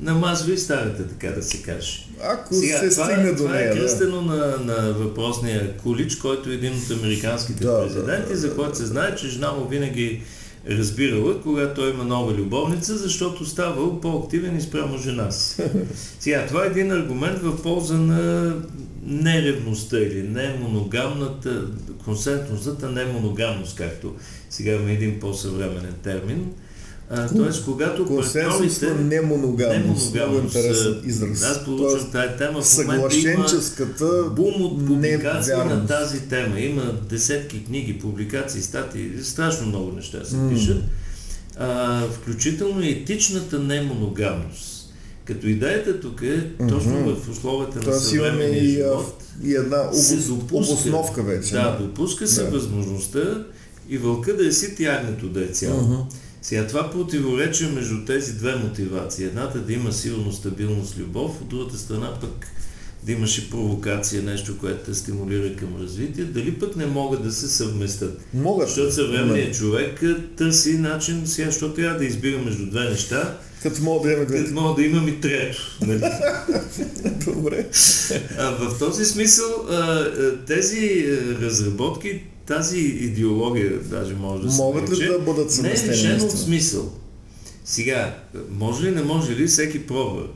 [0.00, 2.06] намазва и старата, така да се каже.
[2.22, 3.70] Ако Сега, се това, стигне до нея.
[3.70, 4.36] Това е кръстено да.
[4.36, 8.78] на, на въпросния Кулич, който е един от американските да, президенти, да, да, за който
[8.78, 10.22] се знае, че жена му винаги
[10.70, 15.62] разбирала, когато има нова любовница, защото ставал по-активен и спрямо жена си.
[16.20, 18.54] Сега, това е един аргумент в полза на
[19.06, 21.66] неревността или немоногамната,
[22.04, 24.14] консентусната немоногамност, както
[24.50, 26.52] сега има един по-съвременен термин.
[27.36, 28.94] Тоест, когато партньорите...
[28.94, 30.14] не моногамност.
[30.14, 31.42] Много интересен израз.
[31.42, 32.62] Аз получвам тази тема.
[32.62, 33.46] В момента има
[34.30, 36.60] бум от публикации на тази тема.
[36.60, 40.54] Има десетки книги, публикации, статии, страшно много неща се mm.
[40.54, 40.82] пишат.
[41.58, 44.92] А, включително и етичната немоногамност.
[45.24, 47.14] Като идеята тук е, точно mm-hmm.
[47.14, 50.26] в условията на съвременния живот, и една обос...
[50.26, 51.52] допуска, обосновка вече.
[51.52, 52.50] Да, допуска се да.
[52.50, 53.44] възможността
[53.88, 55.80] и вълка да е сит и агнето да е цяло.
[55.80, 56.14] Mm-hmm.
[56.42, 59.24] Сега това противоречие между тези две мотивации.
[59.24, 62.46] Едната да има силно стабилност, любов, от другата страна пък
[63.06, 67.32] да имаш и провокация, нещо, което те стимулира към развитие, дали пък не могат да
[67.32, 68.20] се съвместят.
[68.34, 68.68] Могат.
[68.68, 70.02] Защото съвременният човек
[70.36, 74.54] търси начин, сега, защото трябва да избира между две неща, като мога да имам Като
[74.54, 75.78] мога да имам и трето.
[75.80, 76.00] Нали?
[77.24, 77.66] Добре.
[78.38, 79.66] А, в този смисъл
[80.46, 81.06] тези
[81.40, 85.90] разработки тази идеология, даже може да се Могат ли да бъдат съвместени?
[85.90, 86.92] Не е лишено от смисъл.
[87.64, 88.14] Сега,
[88.50, 90.26] може ли, не може ли, всеки пробва.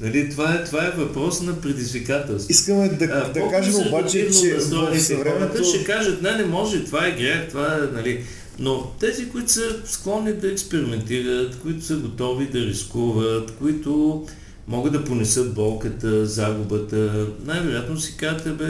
[0.00, 2.52] Нали, това, е, това е въпрос на предизвикателство.
[2.52, 5.64] Искаме да, а, да кажем обаче, че в съвременето...
[5.64, 8.24] ще кажат, не, не може, това е грех, това е, нали...
[8.58, 14.24] Но тези, които са склонни да експериментират, които са готови да рискуват, които
[14.68, 18.64] могат да понесат болката, загубата, най-вероятно си казвате, бе,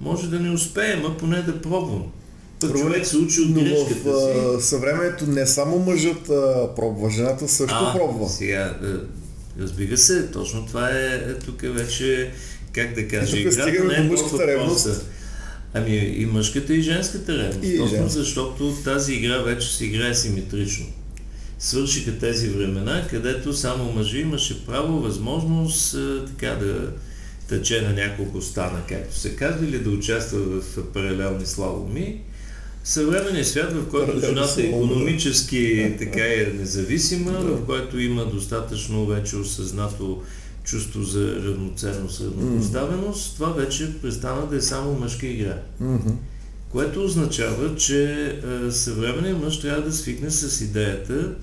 [0.00, 2.02] може да не успеем, а поне да пробвам.
[2.60, 4.66] Човек се учи от Но в си.
[4.68, 8.28] съвремето не само мъжът а, пробва, жената също а, пробва.
[8.28, 8.78] Сега,
[9.60, 12.30] разбира се, точно това е, е тук вече,
[12.72, 15.06] как да кажа, играта не е мъжката ревност.
[15.74, 17.68] Ами и мъжката и женската ревност.
[17.68, 20.86] И точно защото тази игра вече се играе симетрично.
[21.58, 26.90] Свършиха тези времена, където само мъжи имаше право, възможност така да
[27.48, 32.20] тъче на няколко стана, както се казва, или да участва в паралелни слаломи.
[32.84, 39.36] Съвременният свят, в който жената е економически така е независима, в който има достатъчно вече
[39.36, 40.22] осъзнато
[40.64, 45.58] чувство за равноценност, равнопоставеност, това вече престана да е само мъжка игра.
[46.68, 48.32] Което означава, че
[48.70, 51.34] съвременният мъж трябва да свикне с идеята,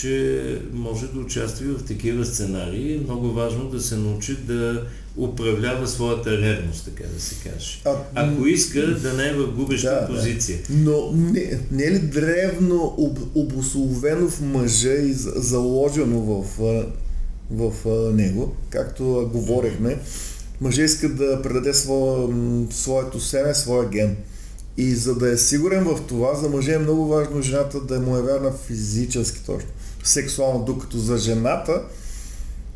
[0.00, 3.00] че може да участва и в такива сценарии.
[3.04, 4.86] Много важно да се научи да
[5.16, 7.80] управлява своята ревност, така да се каже.
[7.84, 10.58] А, Ако иска да не е в губеща да, позиция.
[10.70, 10.90] Да.
[10.90, 16.84] Но не, не е ли древно об, обословено в мъжа и заложено в, в,
[17.50, 17.72] в
[18.12, 19.98] него, както говорихме,
[20.60, 22.28] мъжа иска да предаде своя,
[22.70, 24.16] своето семе, своя ген.
[24.76, 28.16] И за да е сигурен в това, за мъже е много важно жената да му
[28.16, 29.70] е вярна физически точно,
[30.04, 31.82] сексуално, докато за жената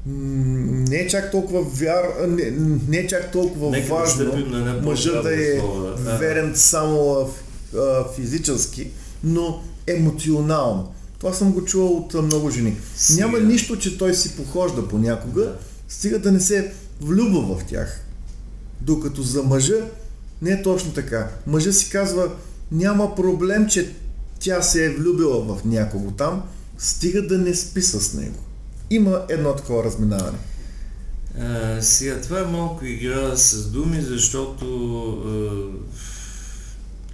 [0.06, 2.04] не е чак толкова вяр...
[2.28, 2.50] не,
[2.88, 6.16] не е чак толкова Нека важно да мъжът да е да.
[6.18, 7.28] верен само
[7.76, 8.90] а, физически,
[9.24, 10.92] но емоционално.
[11.18, 12.76] Това съм го чувал от много жени.
[12.96, 13.24] Сега.
[13.24, 15.56] Няма нищо, че той си похожда понякога, да.
[15.88, 18.00] стига да не се влюбва в тях.
[18.80, 19.86] Докато за мъжа
[20.42, 21.28] не е точно така.
[21.46, 22.30] Мъжа си казва,
[22.72, 23.94] няма проблем, че
[24.40, 26.42] тя се е влюбила в някого там,
[26.78, 28.38] стига да не спи с него.
[28.90, 30.38] Има едно такова разминаване.
[31.38, 34.66] А, сега, това е малко игра с думи, защото
[35.10, 35.62] а,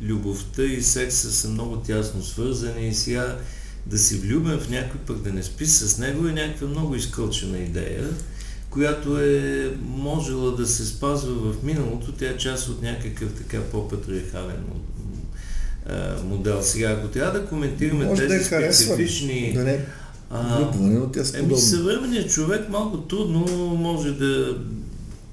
[0.04, 3.38] любовта и секса са много тясно свързани и сега
[3.86, 7.59] да си влюбен в някой пък да не спи с него е някаква много изкълчена
[7.59, 8.09] идея
[8.70, 14.64] която е можела да се спазва в миналото, тя е част от някакъв така по-патриархален
[16.24, 16.62] модел.
[16.62, 19.53] Сега, ако трябва да коментираме Може тези да е специфични...
[19.55, 19.80] Да не
[20.30, 20.70] а,
[21.34, 23.41] еми, съвременният човек малко трудно
[23.76, 24.59] може да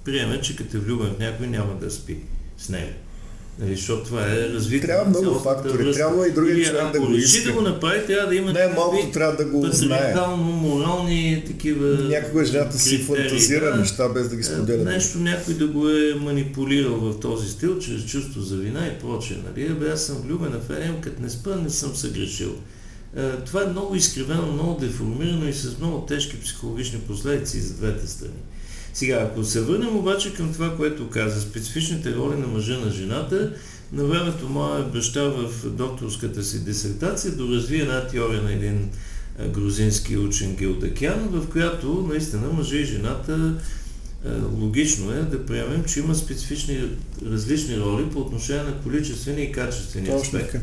[0.04, 2.18] приеме, че като е влюбен в някой няма да спи
[2.58, 2.92] с него.
[3.60, 4.88] Нали, защото това е развито.
[4.88, 5.84] Трябва много фактори.
[5.84, 6.04] Връзка.
[6.04, 7.48] Трябва и другия човек да го иска.
[7.48, 10.16] да го направи, трябва да има не, малко трябва да го знае.
[10.38, 14.84] морални такива Някога жената си фантазира да, неща без да ги споделя.
[14.84, 19.38] Нещо някой да го е манипулирал в този стил, чрез чувство за вина и прочее.
[19.46, 19.70] Нали?
[19.70, 22.56] Бе, аз съм влюбен в Ерем, като не спа, не съм съгрешил.
[23.46, 28.34] Това е много изкривено, много деформирано и с много тежки психологични последици за двете страни.
[28.96, 33.54] Сега, ако се върнем обаче към това, което каза, специфичните роли на мъжа на жената,
[33.94, 38.90] на времето моя баща в докторската си дисертация доразви една теория на един
[39.54, 43.54] грузински учен Гилдакян, в която наистина мъжа и жената
[44.60, 46.90] логично е да приемем, че има специфични
[47.26, 50.58] различни роли по отношение на количествени и качествени аспекти.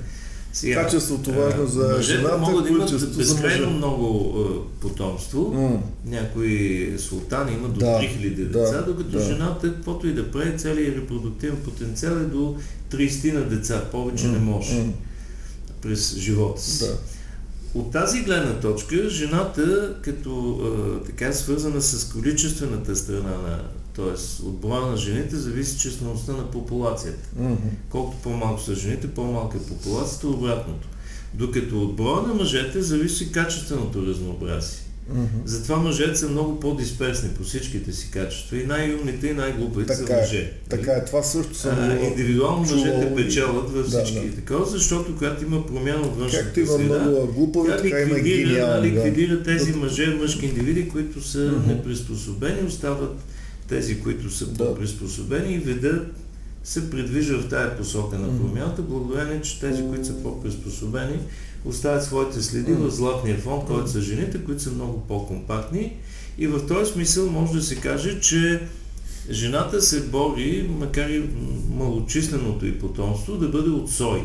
[0.53, 5.53] Сега, Качеството важно за жената, могат да имат безкрайно много е, потомство.
[5.55, 5.79] Mm.
[6.07, 9.25] Някои султани имат до да, 3000 деца, да, докато да.
[9.25, 12.57] жената, каквото и да прави, целият репродуктивен потенциал е до
[12.91, 13.85] 30 на деца.
[13.93, 14.33] Повече mm.
[14.33, 14.91] не може mm.
[15.83, 16.85] през живота си.
[16.85, 16.99] Да.
[17.75, 20.61] От тази гледна точка, жената, като
[21.01, 23.61] е, така свързана с количествената страна на
[23.97, 24.45] т.е.
[24.47, 27.29] от броя на жените зависи числеността на популацията.
[27.41, 27.57] Mm-hmm.
[27.91, 30.89] Колкото по-малко са жените, по-малка е популацията, обратното.
[31.35, 34.79] Докато от броя на мъжете зависи качественото разнообразие.
[35.11, 35.27] Mm-hmm.
[35.45, 38.57] Затова мъжете са много по-дисперсни по всичките си качества.
[38.59, 40.53] И най-умните и най-глупите са мъже.
[40.69, 42.85] Така е, това също съм а, Индивидуално чувал...
[42.85, 44.21] мъжете печелят във всички.
[44.21, 44.35] Да, да.
[44.35, 48.91] Така, защото когато има промяна в външната Както има среда, много глупови, така има гениални.
[48.91, 49.43] ликвидира да.
[49.43, 51.67] тези мъже, мъжки индивиди, които са mm-hmm.
[51.67, 53.21] неприспособени, остават
[53.69, 54.67] тези, които са да.
[54.67, 56.05] по-приспособени и вида
[56.65, 61.19] се придвижва в тая посока на промяната, благодарение, че тези, които са по-приспособени,
[61.65, 65.97] оставят своите следи в златния фонд, който са жените, които са много по-компактни.
[66.39, 68.61] И в този смисъл може да се каже, че
[69.31, 71.23] жената се бори, макар и
[71.71, 74.23] малочисленото и потомство, да бъде от сой.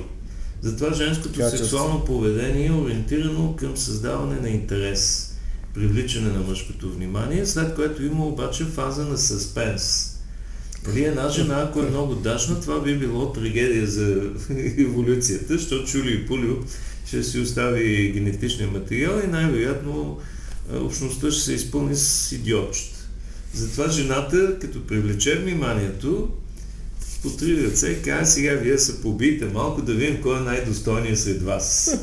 [0.61, 1.57] Затова женското Качество.
[1.57, 5.33] сексуално поведение е ориентирано към създаване на интерес
[5.78, 10.13] привличане на мъжкото внимание, след което има обаче фаза на съспенс.
[10.88, 14.32] Нали, една жена, ако е много дашна, това би било трагедия за
[14.78, 16.55] еволюцията, защото Чули и Пулио
[17.05, 20.19] ще си остави генетичния материал и най-вероятно
[20.73, 22.97] общността ще се изпълни с идиотчета.
[23.53, 26.30] Затова жената, като привлече вниманието,
[27.23, 31.19] по три ръце и казва, сега вие се побийте малко да видим кой е най-достойният
[31.19, 31.97] сред вас.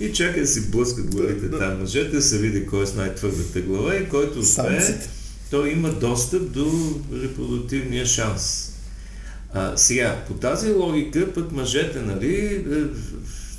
[0.00, 3.96] И чака да си блъскат главите там мъжете, се види кой е с най-твърдата глава
[3.96, 4.98] и който успее,
[5.50, 6.72] той има достъп до
[7.22, 8.72] репродуктивния шанс.
[9.52, 12.84] А, сега, по тази логика, пък мъжете, нали, е,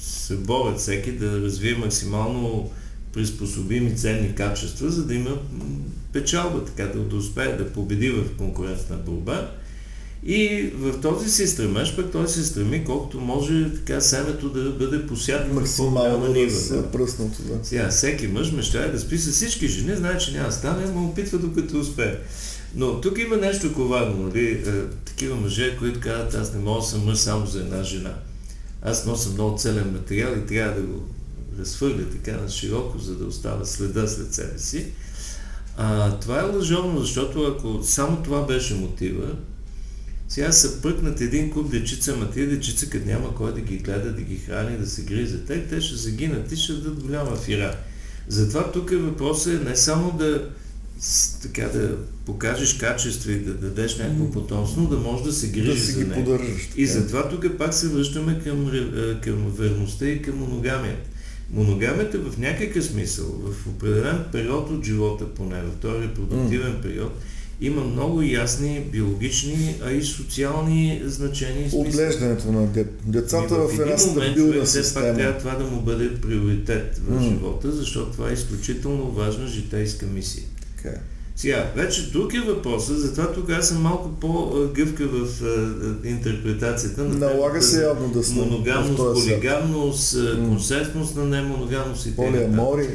[0.01, 2.71] се борят всеки да развие максимално
[3.13, 5.37] приспособими ценни качества, за да има
[6.13, 9.51] печалба, така да, да успее да победи в конкурентна борба.
[10.25, 15.07] И в този си стремеж, пък той се стреми колкото може така семето да бъде
[15.07, 16.59] посядно максимално нива.
[16.69, 16.91] Да.
[16.91, 17.59] Пръсното, да.
[17.63, 21.37] Сега, всеки мъж мечтае да спи с всички жени, знае, че няма стане, но опитва
[21.37, 22.17] докато успее.
[22.75, 24.47] Но тук има нещо коварно, нали?
[24.51, 28.13] Е, такива мъже, които казват, аз не мога да съм мъж само за една жена.
[28.81, 31.03] Аз нося много целен материал и трябва да го
[31.59, 34.85] разхвърля така на широко, за да остава следа след себе си.
[35.77, 39.35] А, това е лъжовно, защото ако само това беше мотива,
[40.31, 44.13] сега са пръкнат един куп дечица, ама тия дечица, като няма кой да ги гледа,
[44.13, 47.35] да ги храни, да се грижи за те, те ще загинат и ще дадат голяма
[47.35, 47.75] фира.
[48.27, 50.49] Затова тук е въпросът е не само да
[51.41, 55.79] така да покажеш качество и да дадеш някакво потомство, да може да се грижи да
[55.79, 56.25] си за ги него.
[56.25, 58.71] Поддържаш, и затова тук пак се връщаме към,
[59.23, 61.09] към верността и към моногамията.
[61.53, 67.09] Моногамията в някакъв смисъл, в определен период от живота, поне в този репродуктивен mm.
[67.61, 71.69] Има много ясни биологични, а и социални значения.
[71.73, 72.67] Отглеждането на
[73.05, 75.05] децата в, в една стабилна система.
[75.05, 77.29] Пак трябва това да му бъде приоритет в mm.
[77.29, 80.43] живота, защото това е изключително важна житейска мисия.
[80.83, 80.97] Okay.
[81.35, 87.17] Сега, вече друг е въпросът, затова тук аз съм малко по-гъвка в uh, интерпретацията на
[87.17, 90.47] Налага се явно да сме моногамност, полигамност, mm.
[90.47, 92.85] консентност на немоногамност и т.н.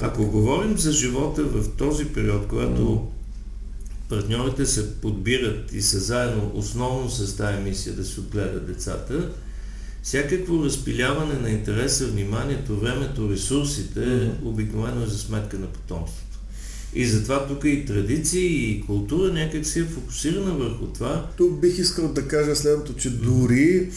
[0.00, 3.15] Ако говорим за живота в този период, когато mm
[4.08, 9.30] партньорите се подбират и са заедно основно с тази мисия да се отгледат децата,
[10.02, 14.44] всякакво разпиляване на интереса, вниманието, времето, ресурсите mm-hmm.
[14.44, 16.38] обикновено е за сметка на потомството.
[16.94, 21.30] И затова тук и традиции, и култура някак си е фокусирана върху това.
[21.36, 23.90] Тук бих искал да кажа следното, че дори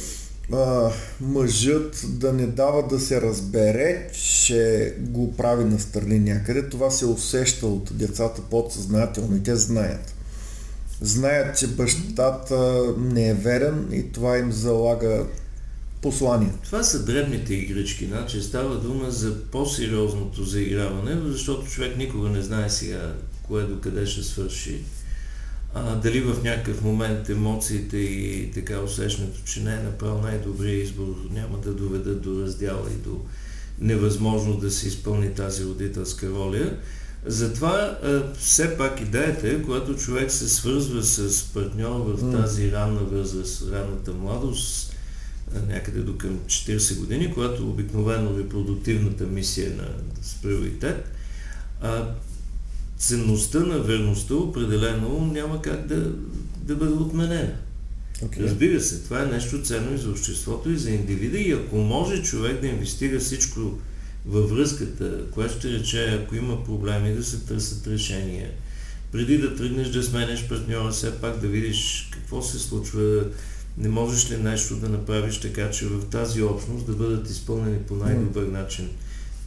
[0.54, 0.91] а,
[1.22, 7.06] мъжът да не дава да се разбере, че го прави на страни някъде, това се
[7.06, 10.16] усеща от децата подсъзнателно и те знаят.
[11.02, 15.26] Знаят, че бащата не е верен и това им залага
[16.02, 16.54] послание.
[16.64, 22.70] Това са дребните игрички, значи става дума за по-сериозното заиграване, защото човек никога не знае
[22.70, 23.14] сега
[23.47, 24.82] кое до къде ще свърши
[25.74, 31.15] а, дали в някакъв момент емоциите и така усещането, че не е направил най-добрия избор,
[31.32, 33.20] няма да доведат до раздяла и до
[33.80, 36.78] невъзможност да се изпълни тази родителска роля.
[37.26, 37.97] Затова
[38.38, 44.13] все пак идеята е, когато човек се свързва с партньор в тази ранна възраст, ранната
[44.13, 44.95] младост,
[45.67, 49.88] някъде до към 40 години, когато обикновено репродуктивната мисия е на,
[50.22, 51.11] с приоритет,
[53.00, 56.12] ценността на верността определено няма как да,
[56.64, 57.54] да бъде отменена.
[58.24, 58.43] Okay.
[58.43, 62.24] Разбира се, това е нещо ценно и за обществото, и за индивида и ако може
[62.24, 63.60] човек да инвестира всичко
[64.26, 68.50] във връзката, което ще рече, ако има проблеми, да се търсят решения.
[69.12, 73.24] Преди да тръгнеш да сменеш партньора, все пак да видиш какво се случва,
[73.78, 77.95] не можеш ли нещо да направиш така, че в тази общност да бъдат изпълнени по
[77.95, 78.89] най-добър начин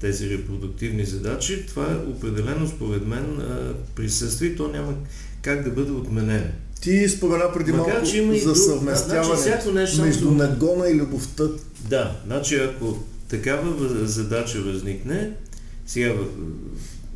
[0.03, 3.42] тези репродуктивни задачи, това е определено според мен
[3.94, 4.94] присъства и то няма
[5.42, 6.50] как да бъде отменено.
[6.80, 11.44] Ти спомена преди Макар, малко има за съвместяване значи, между нагона и любовта.
[11.88, 12.98] Да, значи ако
[13.28, 15.32] такава задача възникне,
[15.86, 16.14] сега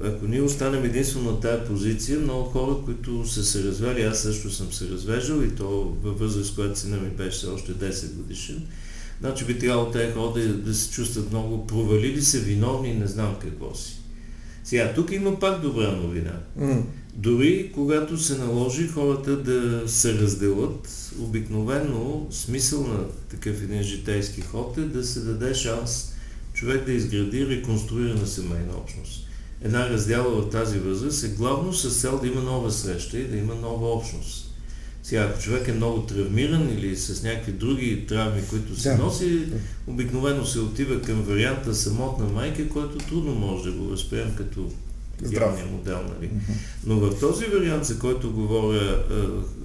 [0.05, 4.51] ако ние останем единствено на тази позиция, много хора, които са се развели, аз също
[4.51, 8.63] съм се развеждал и то във възраст, която сина ми беше още 10 годишен,
[9.21, 13.37] Значи би трябвало тези хора да, да се чувстват много провалили се, виновни не знам
[13.41, 14.01] какво си.
[14.65, 16.41] Сега, тук има пак добра новина.
[16.61, 16.83] Mm.
[17.15, 24.79] Дори когато се наложи хората да се разделят, обикновено смисъл на такъв един житейски ход
[24.79, 26.13] е да се даде шанс
[26.53, 29.27] човек да изгради реконструирана семейна общност.
[29.63, 33.37] Една раздяла в тази възраст е главно с цел да има нова среща и да
[33.37, 34.46] има нова общност.
[35.07, 38.99] Сега, ако човек е много травмиран или с някакви други травми, които се да.
[38.99, 39.43] носи,
[39.87, 44.71] обикновено се отива към варианта самотна майка, който трудно може да го възприем като
[45.25, 45.99] идеалния модел.
[46.15, 46.31] Нали?
[46.87, 49.05] Но в този вариант, за който говоря,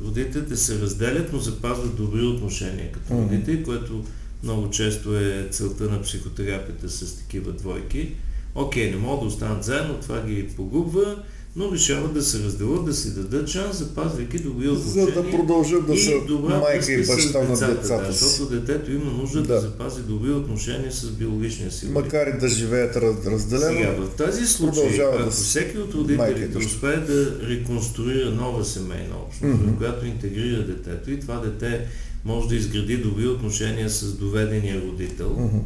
[0.05, 4.03] родителите се разделят, но запазват добри отношения като родители, което
[4.43, 8.11] много често е целта на психотерапията с такива двойки.
[8.55, 11.23] Окей, не могат да останат заедно, това ги погубва,
[11.55, 15.15] но решават да се разделят, да си дадат шанс, запазвайки добри отношения.
[15.15, 16.11] За да продължат да са
[16.59, 19.53] майка и баща на децата да, Защото детето има нужда да.
[19.53, 21.85] да запази добри отношения с биологичния си.
[21.85, 23.77] Макар и да живеят разделено.
[23.77, 29.61] Сега, в тази случай, ако да всеки от родителите успее да реконструира нова семейна общност,
[29.61, 29.77] mm-hmm.
[29.77, 31.87] която интегрира детето и това дете
[32.25, 35.61] може да изгради добри отношения с доведения родител, mm-hmm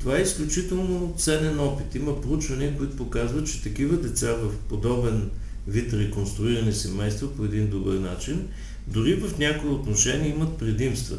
[0.00, 1.94] това е изключително ценен опит.
[1.94, 5.30] Има проучвания, които показват, че такива деца в подобен
[5.68, 8.48] вид реконструирани семейства по един добър начин,
[8.86, 11.16] дори в някои отношения имат предимства.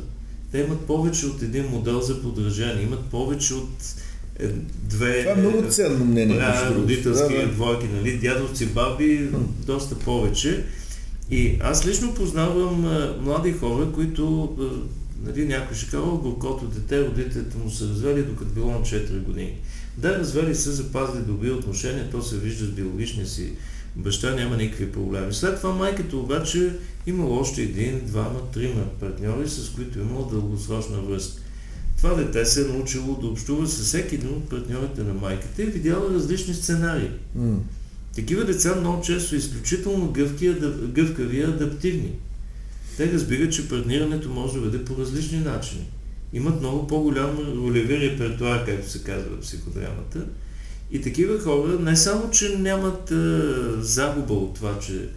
[0.52, 3.70] Те имат повече от един модел за подражание, имат повече от
[4.40, 4.48] е,
[4.84, 5.20] две...
[5.20, 6.36] Това е много ценно мнение.
[6.36, 7.52] Да, родителски да, да.
[7.52, 8.18] двойки, нали?
[8.18, 9.30] Дядовци, баби,
[9.66, 10.64] доста повече.
[11.32, 14.56] И аз лично познавам а, млади хора, които
[15.24, 19.58] Нали, някой ще казва, горкото дете, родителите му са развели, докато било на 4 години.
[19.98, 23.54] Да, развели се, запазили добри отношения, то се вижда с биологичния си
[23.96, 25.34] баща, няма никакви проблеми.
[25.34, 26.76] След това майката обаче
[27.08, 31.42] имала още един, двама, трима партньори, с които имала дългосрочна връзка.
[31.98, 35.66] Това дете се е научило да общува с всеки един от партньорите на майката и
[35.66, 37.10] видяла различни сценарии.
[37.38, 37.58] Mm.
[38.16, 40.54] Такива деца много често изключително гъвки,
[40.88, 42.12] гъвкави и адаптивни.
[43.00, 45.88] Те разбират, че партнирането може да бъде по различни начини.
[46.34, 50.26] Имат много по-голям ролеви репертуар, както се казва в психодрамата.
[50.92, 55.10] И такива хора не само, че нямат а, загуба от това, че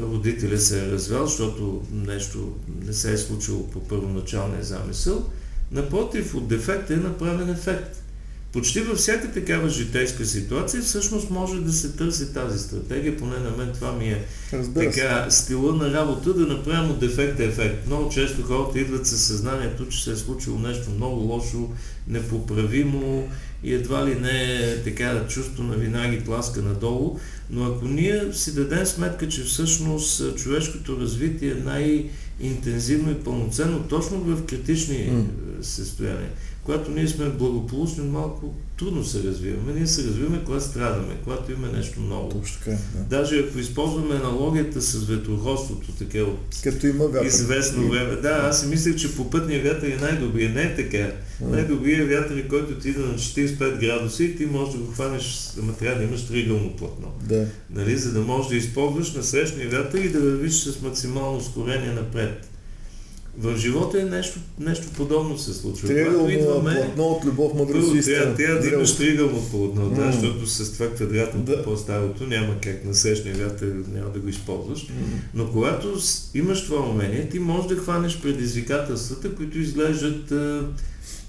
[0.00, 2.52] родителя се е развел, защото нещо
[2.86, 5.30] не се е случило по първоначалния замисъл,
[5.72, 8.01] напротив, от дефекта е направен ефект.
[8.52, 13.50] Почти във всяка такава житейска ситуация всъщност може да се търси тази стратегия, поне на
[13.50, 14.24] мен това ми е
[14.74, 17.86] така стила на работа, да направим от дефекта ефект.
[17.86, 21.70] Много често хората идват със съзнанието, че се е случило нещо много лошо,
[22.08, 23.28] непоправимо
[23.64, 27.18] и едва ли не е така чувство на вина ги тласка надолу,
[27.50, 34.18] но ако ние си дадем сметка, че всъщност човешкото развитие е най-интензивно и пълноценно точно
[34.18, 35.24] в критични mm.
[35.62, 36.30] състояния,
[36.64, 39.72] когато ние сме благополучни, малко трудно се развиваме.
[39.72, 42.28] Ние се развиваме, когато страдаме, когато имаме нещо ново.
[42.28, 43.18] Точно така, да.
[43.18, 47.26] Даже ако използваме аналогията с ветроходството, така от Като има вятър.
[47.26, 48.16] известно време.
[48.16, 50.54] Да, аз си мислех, че по пътния вятър е най-добрият.
[50.54, 51.10] Не е така.
[51.40, 55.48] Най-добрият вятър е, който ти иде на 45 градуса и ти можеш да го хванеш,
[55.62, 57.08] ама трябва да имаш тригълно платно.
[57.28, 57.46] Да.
[57.70, 61.92] Нали, за да можеш да използваш на срещния вятър и да вървиш с максимално ускорение
[61.92, 62.48] напред.
[63.38, 65.88] В живота е нещо, нещо подобно се случва.
[65.88, 68.34] Триъгълно идваме, платно от любов, мъдрост и истина.
[68.36, 70.10] Трябва да имаш триъгълно платно, да, mm.
[70.10, 71.64] защото с това квадратното да.
[71.64, 74.86] по-старото няма как на срещния вятър няма да го използваш.
[74.86, 74.90] Mm.
[75.34, 75.98] Но когато
[76.34, 80.62] имаш това умение, ти можеш да хванеш предизвикателствата, които изглеждат а,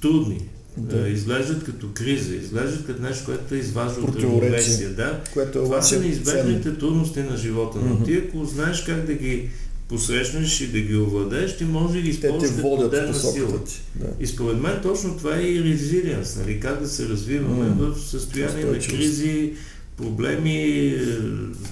[0.01, 0.41] трудни.
[0.77, 1.09] Да.
[1.09, 4.87] изглеждат като криза, изглеждат като нещо, което те изважда от равновесие.
[4.87, 5.21] Да?
[5.33, 8.05] Което е Това са неизбежните трудности на живота, но mm-hmm.
[8.05, 9.49] ти ако знаеш как да ги
[9.89, 13.63] посрещнеш и да ги овладееш, ти може да ги използваш като ден сила.
[13.63, 14.07] Ти, да.
[14.19, 16.59] И според мен точно това е и резилиенс, нали?
[16.59, 17.73] как да се развиваме mm.
[17.73, 19.53] в състояние на кризи,
[19.97, 20.99] проблеми, е,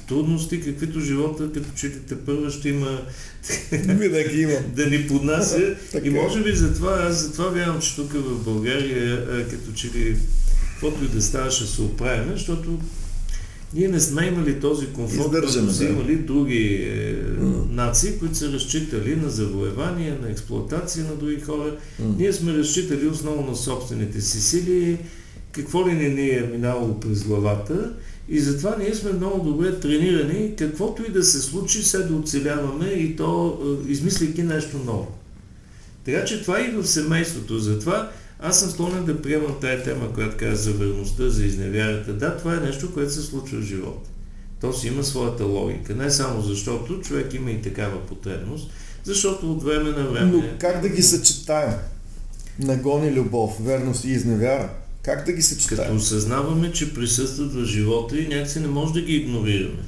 [0.08, 3.02] трудности, каквито живота, като че те първа ще има
[3.72, 4.60] Винаги има.
[4.76, 5.76] да ни поднася.
[6.04, 6.12] и е.
[6.12, 10.18] може би затова, аз затова вярвам, че тук в България, е, като че ли
[10.72, 12.80] каквото и да става, ще се оправим, защото
[13.74, 17.72] ние не сме имали този комфорт, който са имали други е, mm.
[17.72, 21.78] нации, които са разчитали на завоевание, на експлуатация на други хора.
[22.02, 22.18] Mm.
[22.18, 24.98] Ние сме разчитали основно на собствените си сили,
[25.52, 27.94] какво ли не ни е минало през главата
[28.30, 32.88] и затова ние сме много добре тренирани, каквото и да се случи, се да оцеляваме
[32.88, 35.08] и то е, измисляйки нещо ново.
[36.06, 37.60] Така че това и в семейството.
[37.60, 38.12] Затова
[38.42, 42.14] аз съм склонен да приемам тая тема, която казва за верността, за изневярата.
[42.14, 44.10] Да, това е нещо, което се случва в живота.
[44.62, 45.96] То си има своята логика.
[45.96, 48.72] Не само защото човек има и такава потребност,
[49.04, 50.32] защото от време на време...
[50.32, 51.74] Но как да ги съчетаем?
[52.60, 54.70] Нагони любов, верност и изневяра.
[55.04, 55.78] Как да ги съчетаем?
[55.78, 59.84] Като осъзнаваме, че присъстват в живота и някакси не може да ги игнорираме.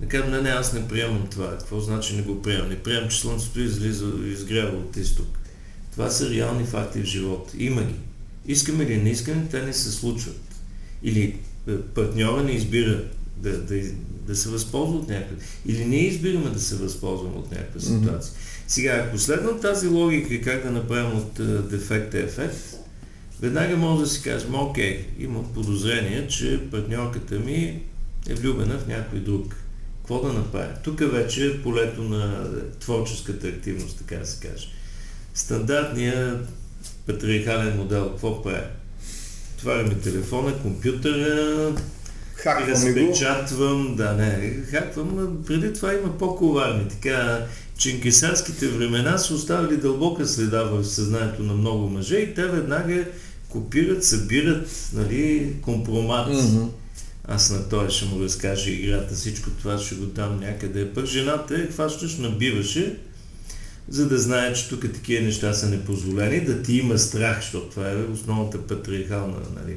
[0.00, 1.50] Да кажем, не, не, аз не приемам това.
[1.58, 2.68] Какво значи не го приемам?
[2.68, 5.38] Не приемам, че Слънцето излиза, изгрява от изток.
[5.92, 7.52] Това са реални факти в живота.
[7.58, 7.94] Има ги.
[8.46, 10.40] Искаме или не искаме, те не се случват.
[11.02, 11.38] Или
[11.68, 13.04] е, партньора не избира
[13.36, 13.82] да, да,
[14.26, 15.36] да се възползва от някаква.
[15.66, 18.34] Или ние избираме да се възползваме от някаква ситуация.
[18.34, 18.66] Mm-hmm.
[18.66, 22.58] Сега, ако следвам тази логика как да направим от uh, дефекта ефект,
[23.40, 27.80] веднага може да си кажем, окей, имам подозрение, че партньорката ми
[28.28, 29.56] е влюбена в някой друг.
[29.98, 30.72] Какво да направя?
[30.84, 32.46] Тук вече е полето на
[32.80, 34.68] творческата активност, така да се каже
[35.34, 36.38] стандартния
[37.06, 38.10] патриархален модел.
[38.10, 38.66] Какво прави?
[39.56, 41.72] Отваряме телефона, компютъра,
[42.42, 46.88] Хаквам разпечатвам, да не, хаквам, преди това има по-коварни.
[46.88, 47.46] Така,
[47.78, 53.04] чинкисарските времена са оставили дълбока следа в съзнанието на много мъже и те веднага
[53.48, 56.28] копират, събират нали, компромат.
[56.28, 56.68] Mm-hmm.
[57.24, 60.92] Аз на той ще му разкажа играта, всичко това ще го дам някъде.
[60.92, 62.96] Пък жената е хващаш, набиваше,
[63.88, 67.90] за да знае, че тук такива неща са непозволени, да ти има страх, защото това
[67.90, 69.76] е основната патриархална, нали?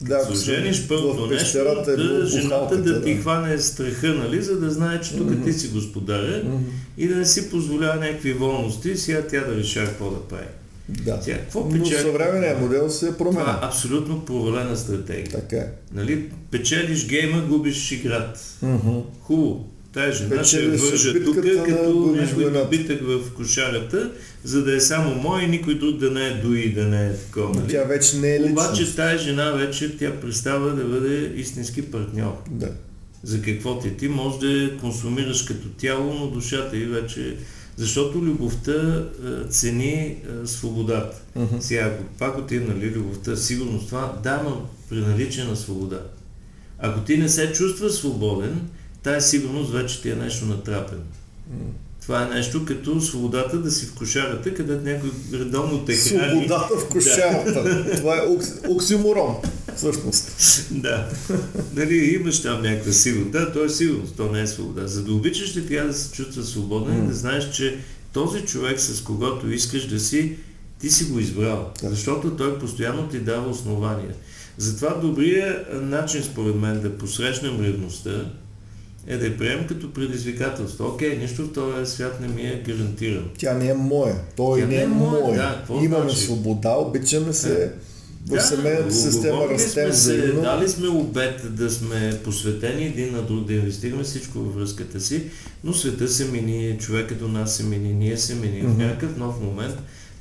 [0.00, 3.20] Да, се жениш първото нещо, е да, жената да ти да.
[3.20, 5.44] хване страха, нали, за да знае, че тук mm-hmm.
[5.44, 6.60] ти си господаря mm-hmm.
[6.98, 10.46] и да не си позволява някакви волности, сега тя да решава какво да прави.
[10.88, 11.18] Да.
[11.22, 13.44] Сега, какво Но съвременният модел се е променен.
[13.44, 15.30] Това е абсолютно провалена стратегия.
[15.30, 15.68] Така е.
[15.94, 18.40] Нали, печелиш гейма, губиш играта.
[18.40, 19.02] Mm-hmm.
[19.20, 19.68] Хубаво.
[19.92, 24.10] Тая жена ще вържа тук като някой добитък в кошарата,
[24.44, 27.16] за да е само мой и никой друг да не е дои, да не е
[27.16, 27.54] такова.
[27.54, 27.72] Нали?
[27.72, 28.68] Тя вече не е личност.
[28.68, 32.42] Обаче тая жена вече тя представа да бъде истински партньор.
[32.50, 32.68] Да.
[33.22, 33.96] За какво ти?
[33.96, 37.36] Ти може да консумираш като тяло, но душата и вече...
[37.76, 39.04] Защото любовта
[39.50, 41.16] цени свободата.
[41.38, 41.60] Uh-huh.
[41.60, 46.00] Сега, ако пак отидем, нали, любовта, сигурно това, да, но при наличие на свобода.
[46.78, 48.60] Ако ти не се чувстваш свободен,
[49.02, 51.02] тая сигурност вече ти е нещо натрапено.
[52.02, 56.30] Това е нещо като свободата да си в кошарата, където някой редовно те храни.
[56.30, 57.62] Свободата в кошарата.
[57.62, 57.96] Да.
[57.96, 58.20] Това е
[58.68, 59.36] оксиморон,
[59.76, 60.32] всъщност.
[60.70, 61.08] да.
[61.72, 63.32] Дали имаш там някаква сигурност?
[63.32, 64.86] Да, то е сигурност, то не е свобода.
[64.86, 67.04] За да обичаш, ще трябва да се чувства свободен mm.
[67.04, 67.78] и да знаеш, че
[68.12, 70.36] този човек, с когото искаш да си,
[70.80, 71.70] ти си го избрал.
[71.82, 71.90] Да.
[71.90, 74.14] Защото той постоянно ти дава основания.
[74.58, 78.24] Затова добрият начин, според мен, да посрещнем ревността,
[79.06, 80.86] е да я приемем като предизвикателство.
[80.86, 83.30] Окей, нищо в този свят не ми е гарантиран.
[83.38, 84.16] Тя не е моя.
[84.36, 85.34] Той Тя не е, е мой.
[85.34, 86.20] Да, Имаме значи?
[86.20, 87.64] свобода, обичаме се.
[87.64, 87.68] Е.
[88.26, 90.42] В да, семейната система растем взаимно.
[90.42, 95.22] Дали сме обед да сме посветени един на друг, да инвестираме всичко във връзката си,
[95.64, 98.62] но света се мини, човекът до нас се мини, ние се мини.
[98.62, 98.74] Mm-hmm.
[98.74, 99.74] В някакъв нов момент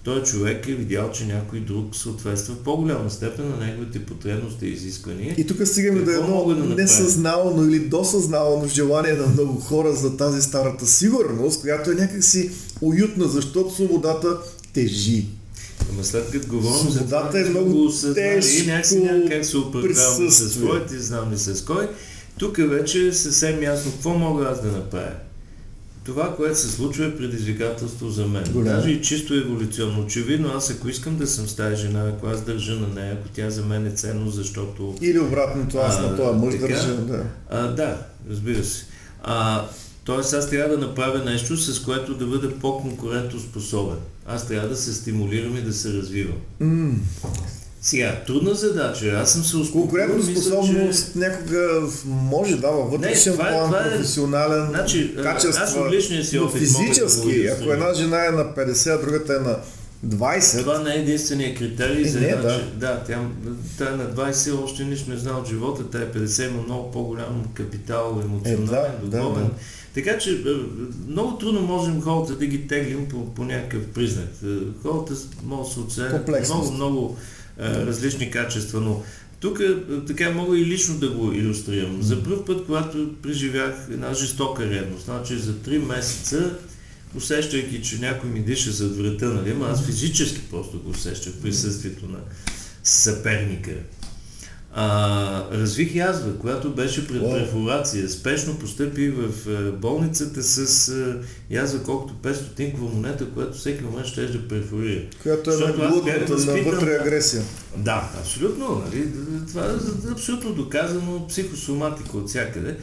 [0.04, 4.74] той човек е видял, че някой друг съответства в по-голяма степен на неговите потребности и
[4.74, 5.36] изисквания.
[5.38, 10.42] И тук стигаме до едно да несъзнавано или досъзнавано желание на много хора за тази
[10.42, 14.38] старата сигурност, която е някакси уютна, защото свободата
[14.74, 15.26] тежи.
[15.92, 21.00] Ама след като говорим за това, е много тежко и някакси се оправдавам с своите,
[21.00, 21.90] знам ли с кой,
[22.40, 25.12] тук вече е съвсем ясно какво мога аз да направя
[26.04, 28.44] това, което се случва е предизвикателство за мен.
[28.52, 28.76] Голям.
[28.76, 30.02] Даже и чисто еволюционно.
[30.02, 33.30] Очевидно, аз ако искам да съм с тази жена, ако аз държа на нея, ако
[33.30, 34.96] тя за мен е ценно, защото...
[35.02, 37.24] Или обратното, аз а, на това мъж държа, да.
[37.50, 37.98] А, да,
[38.30, 38.86] разбира се.
[39.24, 39.66] А,
[40.04, 43.98] Тоест аз трябва да направя нещо, с което да бъда по-конкурентоспособен.
[44.28, 46.38] Аз трябва да се стимулирам и да се развивам.
[46.62, 46.94] Mm.
[47.84, 49.20] Сега, трудна задача.
[49.22, 50.08] Аз съм се успокоил.
[50.08, 51.20] Конкурентоспособност че...
[51.20, 55.64] някога може да във вътрешен план, това е, професионален, значи, качества.
[55.64, 59.34] Аз от личния си опит физически, да ако една жена е на 50, а другата
[59.34, 59.58] е на
[60.08, 60.60] 20.
[60.60, 62.62] Това не е единствения критерий е, за една, да.
[62.76, 63.20] да, тя,
[63.78, 66.92] тя е на 20 още нищо не знае от живота, тя е 50, има много
[66.92, 69.44] по-голям капитал, емоционален, е, да, духовен.
[69.44, 69.56] Да, да.
[69.94, 70.36] Така че е,
[71.08, 74.30] много трудно можем хората да ги теглим по, по някакъв признак.
[74.46, 74.48] Е,
[74.84, 75.14] хората
[75.44, 77.18] могат да се оценят много, много
[77.62, 79.04] различни качества, но
[79.40, 79.62] тук
[80.08, 82.02] така мога и лично да го иллюстрирам.
[82.02, 86.56] За първ път, когато преживях една жестока ревност, значи за 3 месеца,
[87.16, 92.20] усещайки, че някой ми диша зад врата, нали, аз физически просто го усещах присъствието на
[92.84, 93.72] съперника
[94.74, 98.10] а, развих язва, която беше пред перфорация.
[98.10, 99.30] Спешно постъпи в
[99.72, 100.94] болницата с
[101.50, 105.02] язва колкото 500 стотинкова монета, която всеки момент ще да перфорира.
[105.24, 107.44] Която е на вътре агресия.
[107.78, 108.84] Да, абсолютно.
[108.86, 109.08] Нали?
[109.48, 112.78] Това е абсолютно доказано психосоматика от всякъде.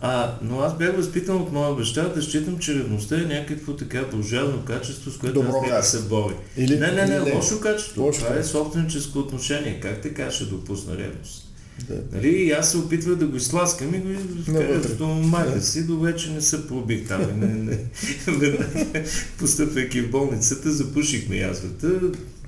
[0.00, 4.04] А, но аз бях възпитан от моя баща да считам, че ревността е някакво така
[4.12, 6.34] буржуазно качество, с което Добро аз да се бори.
[6.56, 8.02] Или, не, не, не, не, лошо качество.
[8.02, 8.20] Лошо.
[8.20, 9.80] Това е собственическо отношение.
[9.80, 11.46] Как така ще допусна ревност?
[11.88, 11.94] Да.
[12.12, 12.28] Нали?
[12.28, 16.30] И аз се опитвах да го изтласкам и го вкарах до майка си, до вече
[16.30, 17.40] не се пробих там.
[17.40, 17.78] не, не.
[19.38, 22.00] постъпвайки в болницата, запушихме язвата,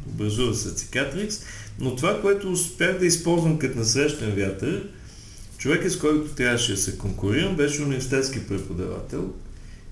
[0.07, 1.40] образува се цикатрикс,
[1.80, 4.88] но това, което успях да използвам като насрещен вятър,
[5.59, 9.32] Човекът, с който трябваше да се конкурирам, беше университетски преподавател.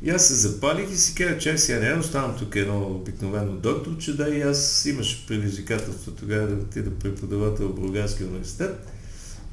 [0.03, 3.99] И аз се запалих и си казах, че сега не оставам тук едно обикновено доктор,
[3.99, 8.87] че да и аз имаш предизвикателство тогава да отида преподавател в Бургаския университет.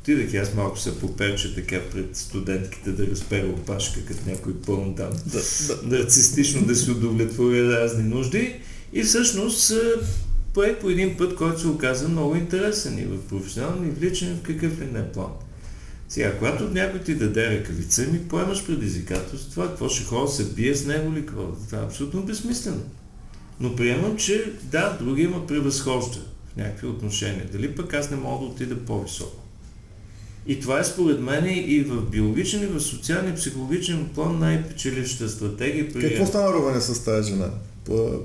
[0.01, 4.95] Отидах и аз малко се поперча така пред студентките да разпера опашка, като някой пълн
[4.95, 5.97] там, да, да.
[5.97, 8.59] нарцистично да си удовлетворя разни нужди.
[8.93, 9.73] И всъщност
[10.53, 14.35] поех по един път, който се оказа много интересен и в професионален, и в личен,
[14.35, 15.31] в какъв ли не план.
[16.13, 20.75] Сега, когато някой ти даде ръкавица, ми поемаш предизвикателство, това какво ще хора се бие
[20.75, 21.47] с него ли какво?
[21.67, 22.81] Това е абсолютно безсмислено.
[23.59, 26.19] Но приемам, че да, другия има превъзхожда
[26.53, 27.45] в някакви отношения.
[27.51, 29.41] Дали пък аз не мога да отида по-високо.
[30.47, 35.29] И това е според мен и в биологичен, и в социален, и психологичен план най-печелившата
[35.29, 35.93] стратегия.
[35.93, 36.01] При...
[36.01, 37.49] Какво стана роване с тази жена?
[37.85, 38.19] По...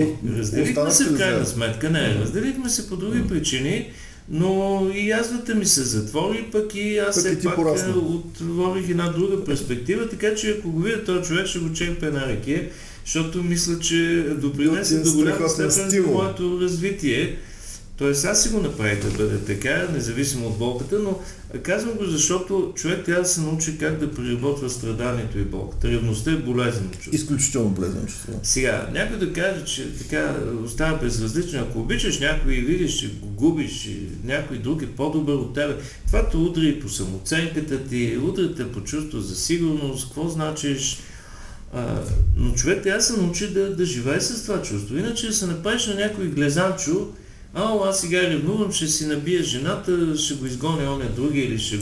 [0.00, 1.90] Е, разделихме се в крайна сметка.
[1.90, 3.92] Не, разделихме се по други причини.
[4.28, 7.88] Но и язвата ми се затвори, пък и аз все пак порасна.
[7.88, 12.10] Е, отворих една друга перспектива, така че ако го видя този човек, ще го черпя
[12.10, 12.70] на ръке,
[13.04, 17.36] защото мисля, че допринесе до голяма степен за моето развитие.
[18.02, 21.18] Тоест аз си го направих да бъде така, независимо от болката, но
[21.62, 25.88] казвам го, защото човек трябва да се научи как да преработва страданието и болката.
[25.88, 27.14] Ревността е болезнено чувство.
[27.14, 28.40] Изключително болезнено чувство.
[28.42, 31.60] Сега, някой да каже, че така остава безразличен.
[31.60, 35.76] Ако обичаш някой и видиш, че го губиш, и някой друг е по-добър от тебе,
[36.06, 40.98] това те удри и по самоценката ти, удри те по чувство за сигурност, какво значиш,
[41.72, 42.02] а,
[42.36, 44.96] но човек трябва да се научи да, да живее с това чувство.
[44.96, 47.08] Иначе да се направиш на някой глезанчо,
[47.54, 51.78] А, аз сега ревнувам, ще си набия жената, ще го изгоня оня други или ще,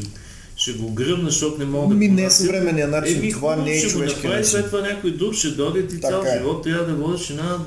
[0.56, 3.72] ще го гръмна, защото не мога Ми да не е съвременния начин, Еми, това не
[3.72, 4.44] е човешки начин.
[4.44, 6.38] След това някой друг ще дойде и цял е.
[6.38, 7.58] живот трябва да водиш една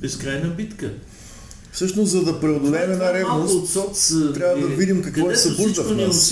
[0.00, 0.90] безкрайна битка.
[1.72, 6.30] Всъщност, за да преодолеем една ревност, соц, трябва да видим какво е събужда в нас.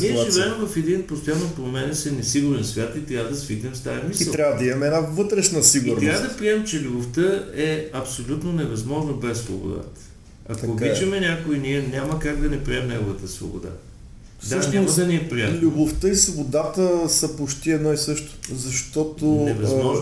[0.00, 4.00] Ние живеем в един постоянно променя се несигурен свят и трябва да свикнем с тази
[4.08, 4.28] мисъл.
[4.28, 6.02] И трябва да имаме една вътрешна сигурност.
[6.02, 10.00] И трябва да приемем, че любовта е абсолютно невъзможна без свободата.
[10.48, 10.90] Ако така е.
[10.90, 13.68] обичаме някой, ние няма как да не приемем неговата свобода.
[14.40, 15.60] Всъщност, да, няма да ни е приятно.
[15.60, 19.50] Любовта и свободата са почти едно и също, защото а,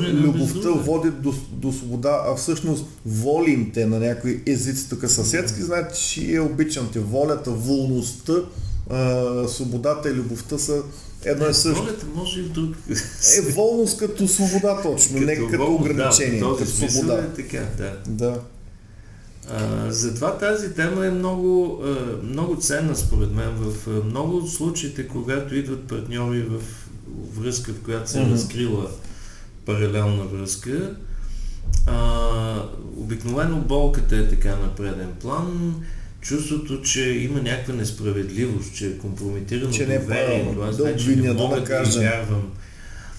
[0.09, 5.63] е любовта води до, до свобода, а всъщност волим те на някои езици тук съседски,
[5.63, 6.99] значи е обичам те.
[6.99, 8.33] Волята, волността,
[8.91, 10.83] а, свободата и любовта са
[11.25, 11.83] едно и също.
[11.83, 12.75] Волята може и друг.
[13.39, 17.15] Е волност като свобода точно, като не като ограничение, да, като свобода.
[17.15, 17.93] Е така, да.
[18.07, 18.41] да.
[19.51, 21.83] А, затова тази тема е много,
[22.23, 23.51] много ценна според мен.
[23.51, 26.61] В много от случаите, когато идват партньори в
[27.41, 28.33] връзка, в която се е mm-hmm.
[28.33, 28.91] разкрила
[29.67, 30.97] паралелна връзка,
[31.87, 32.63] а,
[32.97, 35.75] обикновено болката е така на преден план,
[36.21, 41.61] чувството, че има някаква несправедливост, че е компрометирано че доверие, това да значи не мога
[41.61, 42.53] да, да вярвам.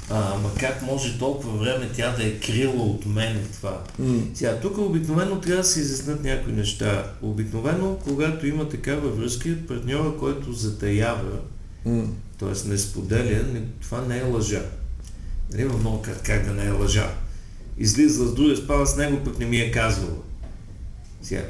[0.09, 3.83] А, ма как може толкова време тя да е крила от мен това?
[4.01, 4.21] Mm.
[4.33, 7.11] Сега, тук обикновено трябва да се изяснат някои неща.
[7.21, 11.39] Обикновено, когато има такава връзка, партньора, който затаява,
[11.87, 12.07] mm.
[12.39, 12.69] т.е.
[12.69, 14.61] не споделя, не, това не е лъжа.
[15.51, 17.09] Нали има много как, как да не е лъжа.
[17.77, 20.17] Излиза с другия, спава с него, пък не ми е казвала.
[21.21, 21.45] Сега,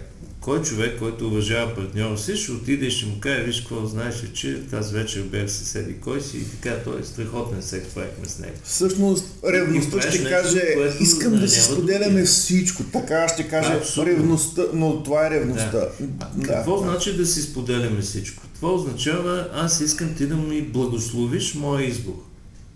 [0.45, 4.16] кой човек, който уважава партньора си, ще отиде и ще му каже, виж какво, знаеш
[4.34, 8.39] че тази вечер бях съседи кой си и така, той е страхотен секс правихме с
[8.39, 8.53] него.
[8.63, 13.47] Всъщност, ревността ще нещо, каже, което, искам да, да си споделяме да всичко, така ще
[13.47, 14.13] каже Абсолютно.
[14.13, 15.72] ревността, но това е ревността.
[15.72, 15.89] Да.
[16.36, 16.47] да.
[16.47, 16.89] Какво да.
[16.89, 18.43] значи да си споделяме всичко?
[18.55, 22.24] Това означава, аз искам ти да ми благословиш моя избор.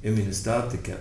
[0.03, 0.97] Еми не става така.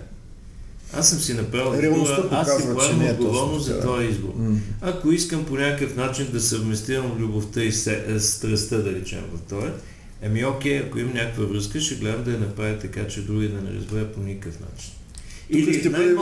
[0.93, 4.33] Аз съм си направил Реалността аз си поемам е отговорност за този избор.
[4.39, 4.57] Mm.
[4.81, 9.71] Ако искам по някакъв начин да съвместирам любовта и е, страстта, да речем в това,
[10.21, 13.61] еми окей, ако имам някаква връзка, ще гледам да я направя така, че други да
[13.61, 14.91] не разбере по никакъв начин.
[15.51, 16.17] Или ще бъдем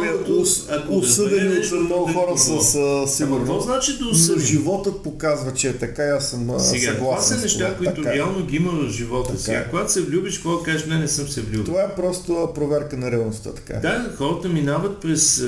[0.90, 3.66] осъдени от много хора с сигурност.
[3.66, 4.46] Значи да осъдим?
[4.46, 6.98] Животът показва, че е така аз съм Сега, съгласен.
[6.98, 8.10] Това са неща, които така.
[8.10, 8.14] Е.
[8.14, 9.40] реално ги има в живота така.
[9.40, 9.70] Сега, е.
[9.70, 11.64] когато се влюбиш, какво кажеш, не, не съм се влюбил.
[11.64, 13.54] Това е просто проверка на реалността.
[13.54, 13.74] Така.
[13.74, 13.80] Е.
[13.80, 15.44] Да, хората минават през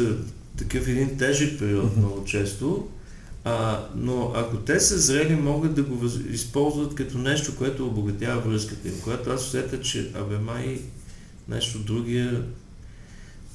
[0.57, 1.97] такъв един тежък период mm-hmm.
[1.97, 2.87] много често,
[3.43, 6.13] а, но ако те са зрели, могат да го въз...
[6.31, 8.93] използват като нещо, което обогатява връзката им.
[9.03, 10.79] Когато аз усетя, че абе май
[11.49, 12.43] нещо другия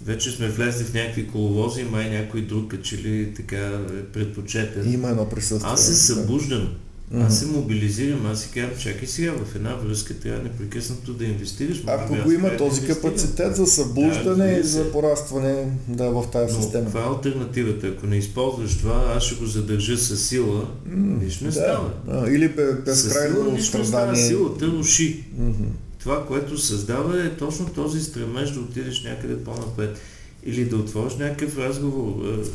[0.05, 4.92] вече сме влезли в някакви коловози, май някой друг като ли така е предпочетен.
[4.92, 5.72] Има едно присъствие.
[5.72, 6.68] Аз се събуждам.
[7.12, 7.26] Mm-hmm.
[7.26, 11.82] Аз се мобилизирам, аз си казвам, чакай сега, в една връзка трябва непрекъснато да инвестираш.
[11.86, 16.57] Ако го има този да капацитет за събуждане да, и за порастване да, в тази
[16.57, 16.86] Но система.
[16.86, 17.86] Това е альтернативата.
[17.86, 21.57] Ако не използваш това, аз ще го задържа с сила, mm, нищо не да.
[21.57, 21.90] става.
[22.09, 22.48] А, или
[22.84, 24.26] безкрайно страдание.
[24.26, 25.24] Силата руши.
[25.40, 30.00] Mm-hmm това, което създава е точно този стремеж да отидеш някъде по-напред
[30.44, 32.24] или да отвориш някакъв разговор.
[32.24, 32.48] Е,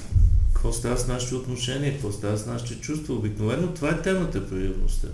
[0.54, 3.14] какво става с нашите отношения, какво става с нашите чувства.
[3.14, 5.08] Обикновено това е темата при ревността.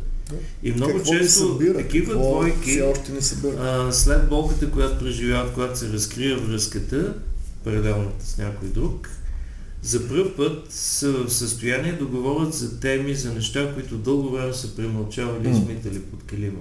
[0.63, 5.53] И много какво често събира, такива какво двойки, още не а, след болката, която преживяват,
[5.53, 7.13] когато се разкрия връзката,
[7.63, 9.09] паралелната с някой друг,
[9.81, 14.53] за първ път са в състояние да говорят за теми, за неща, които дълго време
[14.53, 16.59] са премълчавали и смитали под килима.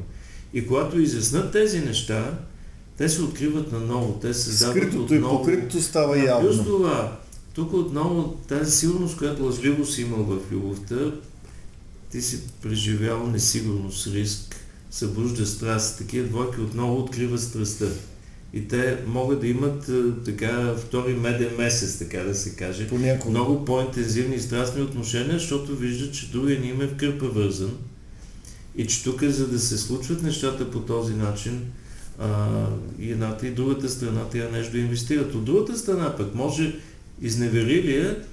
[0.54, 2.38] И когато изяснат тези неща,
[2.96, 5.34] те се откриват наново, те се създават Скритото отново.
[5.34, 6.48] и покритото става явно.
[6.48, 7.20] Плюс това,
[7.54, 11.12] тук отново тази сигурност, която лъжливо си имал в любовта,
[12.10, 14.56] ти си преживял несигурност, риск,
[14.90, 15.98] събужда страст.
[15.98, 17.86] Такива двойки отново откриват страстта.
[18.52, 19.90] И те могат да имат
[20.24, 22.88] така втори меден месец, така да се каже.
[22.88, 23.30] Понякога.
[23.30, 27.70] Много по-интензивни и страстни отношения, защото виждат, че другия ни им е в кърпа вързан
[28.76, 31.60] и че тук, за да се случват нещата по този начин,
[32.18, 32.66] а,
[32.98, 35.34] и едната и другата страна трябва нещо да инвестират.
[35.34, 36.76] От другата страна пък може
[37.22, 38.24] изневерилия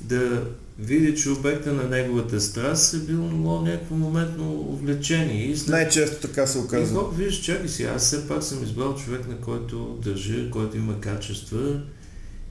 [0.00, 0.42] да
[0.78, 5.46] види, че обекта на неговата страст е било някакво моментно увлечение.
[5.46, 5.68] И след...
[5.68, 6.86] Най-често така се оказва.
[6.86, 10.76] И когато виждаш, чакай си, аз все пак съм избрал човек, на който държи, който
[10.76, 11.80] има качества,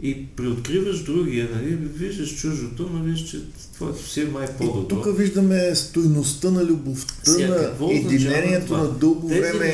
[0.02, 3.40] и приоткриваш другия, нали, виждаш чужото, но виждаш, че
[3.74, 4.88] твоето си е май по-добро.
[4.88, 9.74] Тук виждаме стойността на любовта, Сега, на единението на дълго Тези време,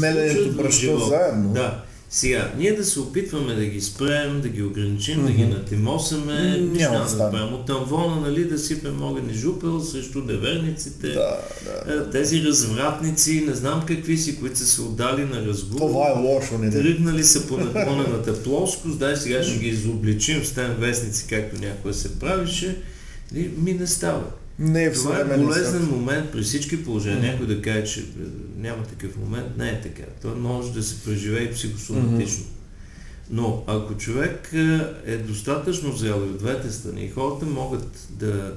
[0.00, 1.52] меленето брашно заедно.
[1.52, 1.84] Да.
[2.16, 5.26] Сега, ние да се опитваме да ги спрем, да ги ограничим, mm-hmm.
[5.26, 7.54] да ги натимосаме, няма да направим.
[7.54, 11.38] От тамвона, нали, да сипем огън и жупел срещу неверниците, да,
[11.86, 11.94] да.
[11.94, 15.80] Е, тези развратници, не знам какви си, които са се отдали на разговор.
[15.80, 20.46] Това е лошо, не Тръгнали са по наклонената плоскост, дай сега ще ги изобличим в
[20.46, 22.76] стен вестници, както някой се правише.
[23.56, 24.24] Ми не става.
[24.58, 27.20] Не е Това е полезен момент при всички положения.
[27.20, 27.30] Mm-hmm.
[27.32, 28.04] Някой да каже, че е,
[28.66, 30.02] няма такъв момент, не е така.
[30.22, 32.44] Той може да се преживее психосоматично.
[32.44, 32.56] Mm-hmm.
[33.30, 38.54] Но ако човек е, е достатъчно зрел и от двете страни, хората могат да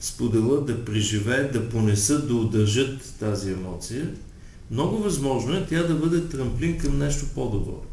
[0.00, 4.10] споделят, да преживеят, да понесат, да удържат тази емоция,
[4.70, 7.85] много възможно е тя да бъде трамплин към нещо по-добро.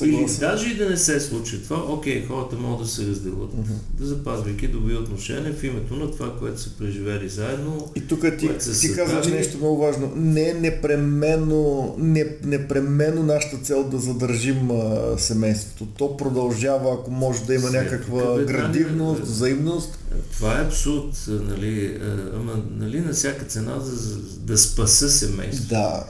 [0.00, 3.98] Или даже и да не се случи това, окей, хората могат да се разделят, uh-huh.
[3.98, 7.90] да запазвайки добри отношения в името на това, което са преживели заедно.
[7.96, 8.48] И тук ти,
[8.80, 10.12] ти казваш нещо много важно.
[10.16, 15.86] Не е непременно, не, непременно нашата цел да задържим а, семейството.
[15.86, 19.98] То продължава, ако може да има След, някаква бе, градивност, нали, взаимност.
[20.32, 21.98] Това е абсурд, нали,
[22.34, 23.90] ама нали, на всяка цена да,
[24.38, 25.68] да спаса семейството.
[25.68, 26.04] Да,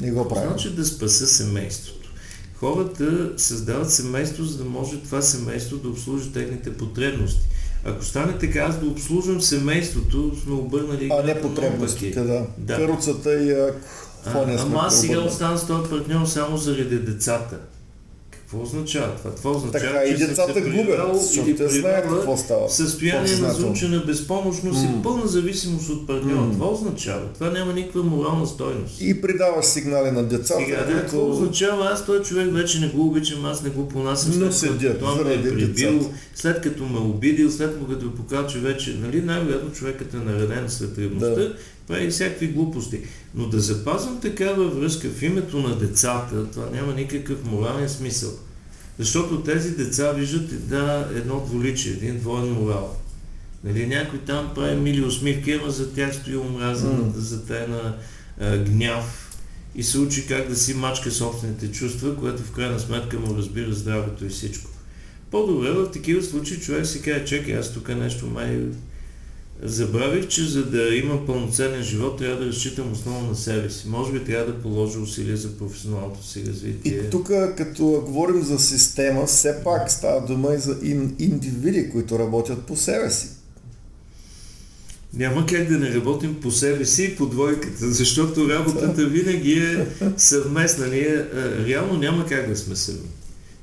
[0.00, 0.48] не го правим.
[0.48, 2.03] Значи да спаса семейството
[2.64, 7.48] хората създават семейство, за да може това семейство да обслужи техните потребности.
[7.84, 11.10] Ако стане така, аз да обслужвам семейството, сме обърнали...
[11.12, 12.46] А не потребностите, да.
[12.58, 12.76] да.
[12.76, 13.78] Каруцата и ако...
[14.26, 17.58] А, ама аз сега оставам с този партньор само заради децата.
[18.54, 19.30] Какво означава това?
[19.30, 22.70] Това означава, така, че и децата губят, защото те знаят какво става.
[22.70, 25.00] Състояние на заучена безпомощност mm.
[25.00, 26.40] и пълна зависимост от партньора.
[26.40, 26.52] Mm.
[26.52, 27.32] Това означава.
[27.34, 29.00] Това няма никаква морална стойност.
[29.00, 30.64] И придаваш сигнали на децата.
[30.64, 31.88] Сега, да, какво означава?
[31.92, 34.32] Аз този човек вече не го обичам, аз не го понасям.
[34.38, 38.58] Но седят, той ме е прибил, след като ме обидил, след като ме покажа, че
[38.58, 41.54] вече, нали, най-вероятно човекът е нареден след ревността, да
[41.86, 43.00] прави всякакви глупости.
[43.34, 48.30] Но да запазвам такава връзка в името на децата, това няма никакъв морален смисъл.
[48.98, 52.96] Защото тези деца виждат да, едно дволичие, един двоен морал.
[53.64, 57.16] Нали, някой там прави мили усмивки, ама за тях стои омраза, mm.
[57.16, 57.96] за тайна
[58.40, 59.24] гняв
[59.74, 63.72] и се учи как да си мачка собствените чувства, което в крайна сметка му разбира
[63.72, 64.70] здравето и всичко.
[65.30, 68.60] По-добре в такива случаи човек си каже, чекай, аз тук нещо май
[69.62, 73.88] Забравих, че за да има пълноценен живот, трябва да разчитам основно на себе си.
[73.88, 76.92] Може би трябва да положа усилия за професионалното си развитие.
[76.92, 77.26] И тук,
[77.56, 80.76] като говорим за система, все пак става дума и за
[81.18, 83.26] индивиди, които работят по себе си.
[85.14, 89.86] Няма как да не работим по себе си и по двойката, защото работата винаги е
[90.16, 90.86] съвместна.
[90.86, 91.24] Ние
[91.66, 92.98] реално няма как да сме сами.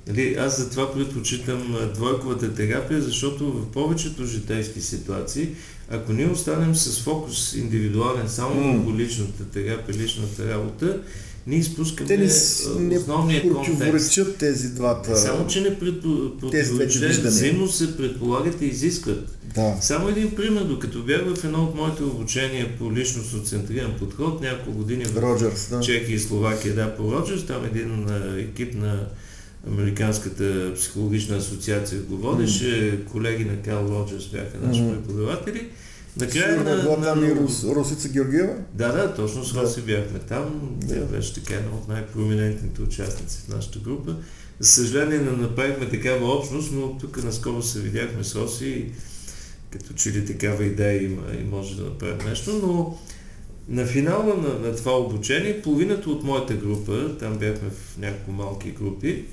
[0.08, 5.50] Нали, аз затова предпочитам двойковата терапия, защото в повечето житейски ситуации
[5.92, 8.98] ако ние останем с фокус индивидуален само върху mm.
[8.98, 11.00] личната терапия, личната работа,
[11.48, 14.38] ние изпускаме Те не, основния не контекст.
[14.40, 15.16] тези двата.
[15.16, 19.38] Само, че не противоречат, взаимно се предполагат и изискват.
[19.56, 19.78] Да.
[19.82, 24.72] Само един пример, докато бях в едно от моите обучения по личностно центриран подход, няколко
[24.72, 25.80] години в Роджерс, да.
[25.80, 29.06] Чехия и Словакия, да, по Роджерс, там един екип на
[29.68, 35.70] Американската психологична асоциация го водеше, колеги на Кал Роджерс бяха наши преподаватели.
[36.18, 38.56] Накрая на, на, там и Рус, Русица Георгиева?
[38.74, 39.86] Да, да, точно с Роси да.
[39.86, 40.72] бяхме там.
[40.76, 40.96] Да.
[40.96, 44.16] Тя беше така една от най-проминентните участници в нашата група.
[44.60, 48.92] За съжаление не направихме такава общност, но тук наскоро се видяхме с Роси и
[49.72, 52.98] като че ли такава идея има и може да направим нещо, но
[53.68, 58.72] на финала на, на това обучение, половината от моята група, там бяхме в няколко малки
[58.72, 59.26] групи,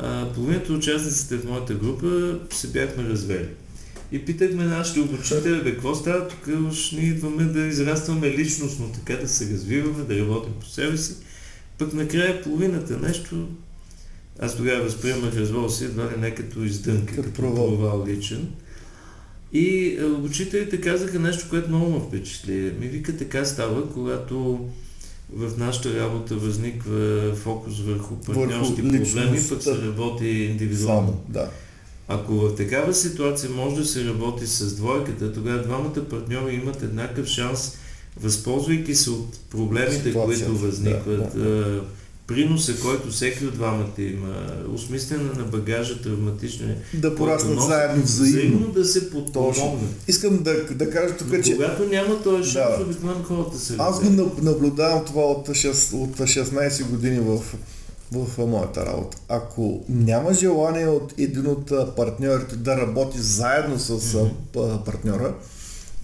[0.00, 3.48] а, половината участниците в моята група се бяхме развели.
[4.12, 9.16] И питахме нашите обучители, бе, какво става тук, уж ние идваме да израстваме личностно, така
[9.16, 11.14] да се развиваме, да работим по себе си.
[11.78, 13.48] Пък накрая половината нещо,
[14.38, 18.48] аз тогава възприемах развода си едва ли не като издънка, като, провал личен.
[19.52, 22.72] И обучителите казаха нещо, което много ме впечатли.
[22.80, 24.68] Ми вика така става, когато
[25.32, 31.08] в нашата работа възниква фокус върху партньорски проблеми, пък се работи индивидуално.
[31.08, 31.50] Само, да.
[32.08, 37.26] Ако в такава ситуация може да се работи с двойката, тогава двамата партньори имат еднакъв
[37.26, 37.76] шанс,
[38.20, 41.82] възползвайки се от проблемите, които възникват, да, да.
[42.28, 44.34] Приноса, който всеки от двамата има,
[44.74, 46.74] осмислене на багажа, травматични.
[46.94, 48.38] Да пораснат заедно взаимно.
[48.38, 49.90] Взаимно да се подпомогнат.
[50.08, 51.56] Искам да, да кажа тук, че...
[51.56, 52.84] Когато няма този шанс, да.
[52.84, 57.42] обикновено хората се Аз го наблюдавам това от, 6, от 16 години в
[58.12, 59.16] в моята работа.
[59.28, 64.84] Ако няма желание от един от партньорите да работи заедно с mm-hmm.
[64.84, 65.34] партньора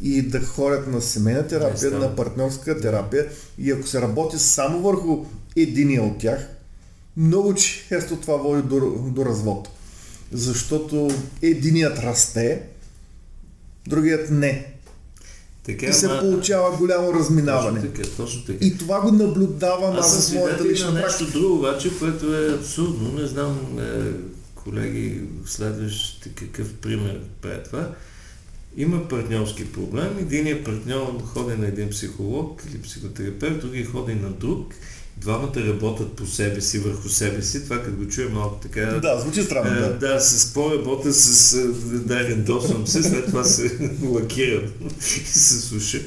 [0.03, 3.27] и да ходят на семейна терапия, на партньорска терапия
[3.59, 5.25] и ако се работи само върху
[5.57, 6.49] единия от тях,
[7.17, 8.81] много често това води до,
[9.15, 9.69] до развод.
[10.33, 11.11] Защото
[11.43, 12.63] единият расте,
[13.89, 14.75] другият не.
[15.67, 16.21] Така, и се ма...
[16.21, 17.81] получава голямо разминаване.
[17.81, 18.65] Точно така, точно така.
[18.65, 23.13] И това го наблюдавам аз, с моята лична на нещо друго, обаче, което е абсурдно.
[23.13, 24.13] Не знам, е,
[24.55, 27.91] колеги, следващ какъв пример прави това.
[28.77, 30.19] Има партньорски проблем.
[30.21, 34.75] Единият партньор ходи на един психолог или психотерапевт, другия ходи на друг
[35.17, 37.65] двамата работят по себе си, върху себе си.
[37.65, 38.81] Това като го чуя малко така...
[38.81, 39.81] Да, звучи странно.
[39.81, 41.57] Да, да с какво работя, с...
[41.85, 44.63] Да, рендосвам се, след това се лакирам
[45.01, 46.01] и се суша.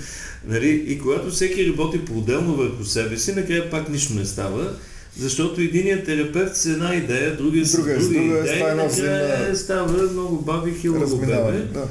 [0.48, 0.70] Нали?
[0.88, 4.74] И когато всеки работи по-отделно върху себе си, накрая пак нищо не става.
[5.20, 10.74] Защото единият терапевт с една идея, другия с друга, друга идея, накрая става много баби
[10.82, 11.68] хилаво бебе.
[11.74, 11.88] Да.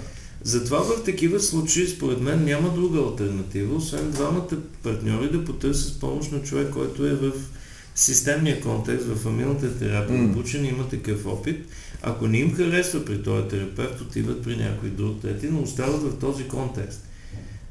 [0.47, 6.33] Затова в такива случаи, според мен, няма друга альтернатива, освен двамата партньори да потърсят помощ
[6.33, 7.33] на човек, който е в
[7.95, 10.31] системния контекст, в фамилната терапия, mm.
[10.31, 11.67] обучен има такъв опит.
[12.03, 16.19] Ако не им харесва при този терапевт, отиват при някой друг трети, но остават в
[16.19, 17.06] този контекст.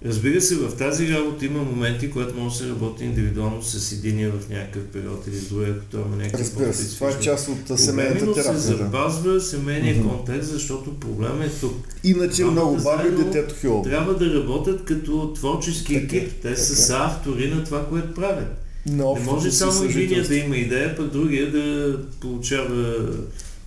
[0.05, 4.31] Разбира се, в тази работа има моменти, когато може да се работи индивидуално с единия
[4.31, 7.47] в някакъв период или с другия, ако той има някакъв Разбира се, това е част
[7.47, 8.59] от семейната терапия.
[8.59, 10.09] се запазва семейния mm-hmm.
[10.09, 11.75] контекст, защото проблемът е тук.
[12.03, 13.81] Иначе Двамата много баби детето хило.
[13.81, 16.31] Трябва да работят като творчески така, екип.
[16.31, 16.55] Те така.
[16.55, 18.61] са автори на това, което правят.
[18.85, 22.95] Но, не може само единия да има идея, пък другия да получава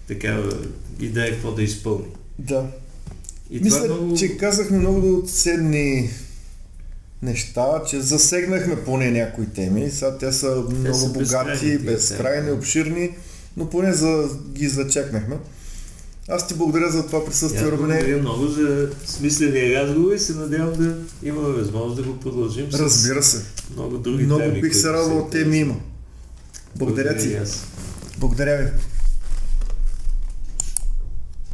[0.09, 0.53] такава
[1.01, 2.07] идея какво да изпълни.
[2.39, 2.67] Да.
[3.51, 4.17] И Мисля, много...
[4.17, 6.11] че казахме много ценни
[7.23, 9.91] неща, че засегнахме поне някои теми.
[9.91, 13.11] Сега те са те много са богати, безкрайни, обширни,
[13.57, 15.37] но поне за, ги зачекнахме.
[16.31, 17.95] Аз ти благодаря за това присъствие, Рубине.
[17.95, 22.67] Благодаря много за смисления разговор и се надявам да имаме възможност да го продължим.
[22.73, 23.45] Разбира се.
[23.73, 24.51] Много други много теми.
[24.51, 25.77] Много бих се радвал, теми има.
[26.77, 27.51] Благодаря, благодаря ти.
[28.19, 28.71] Благодаря ви.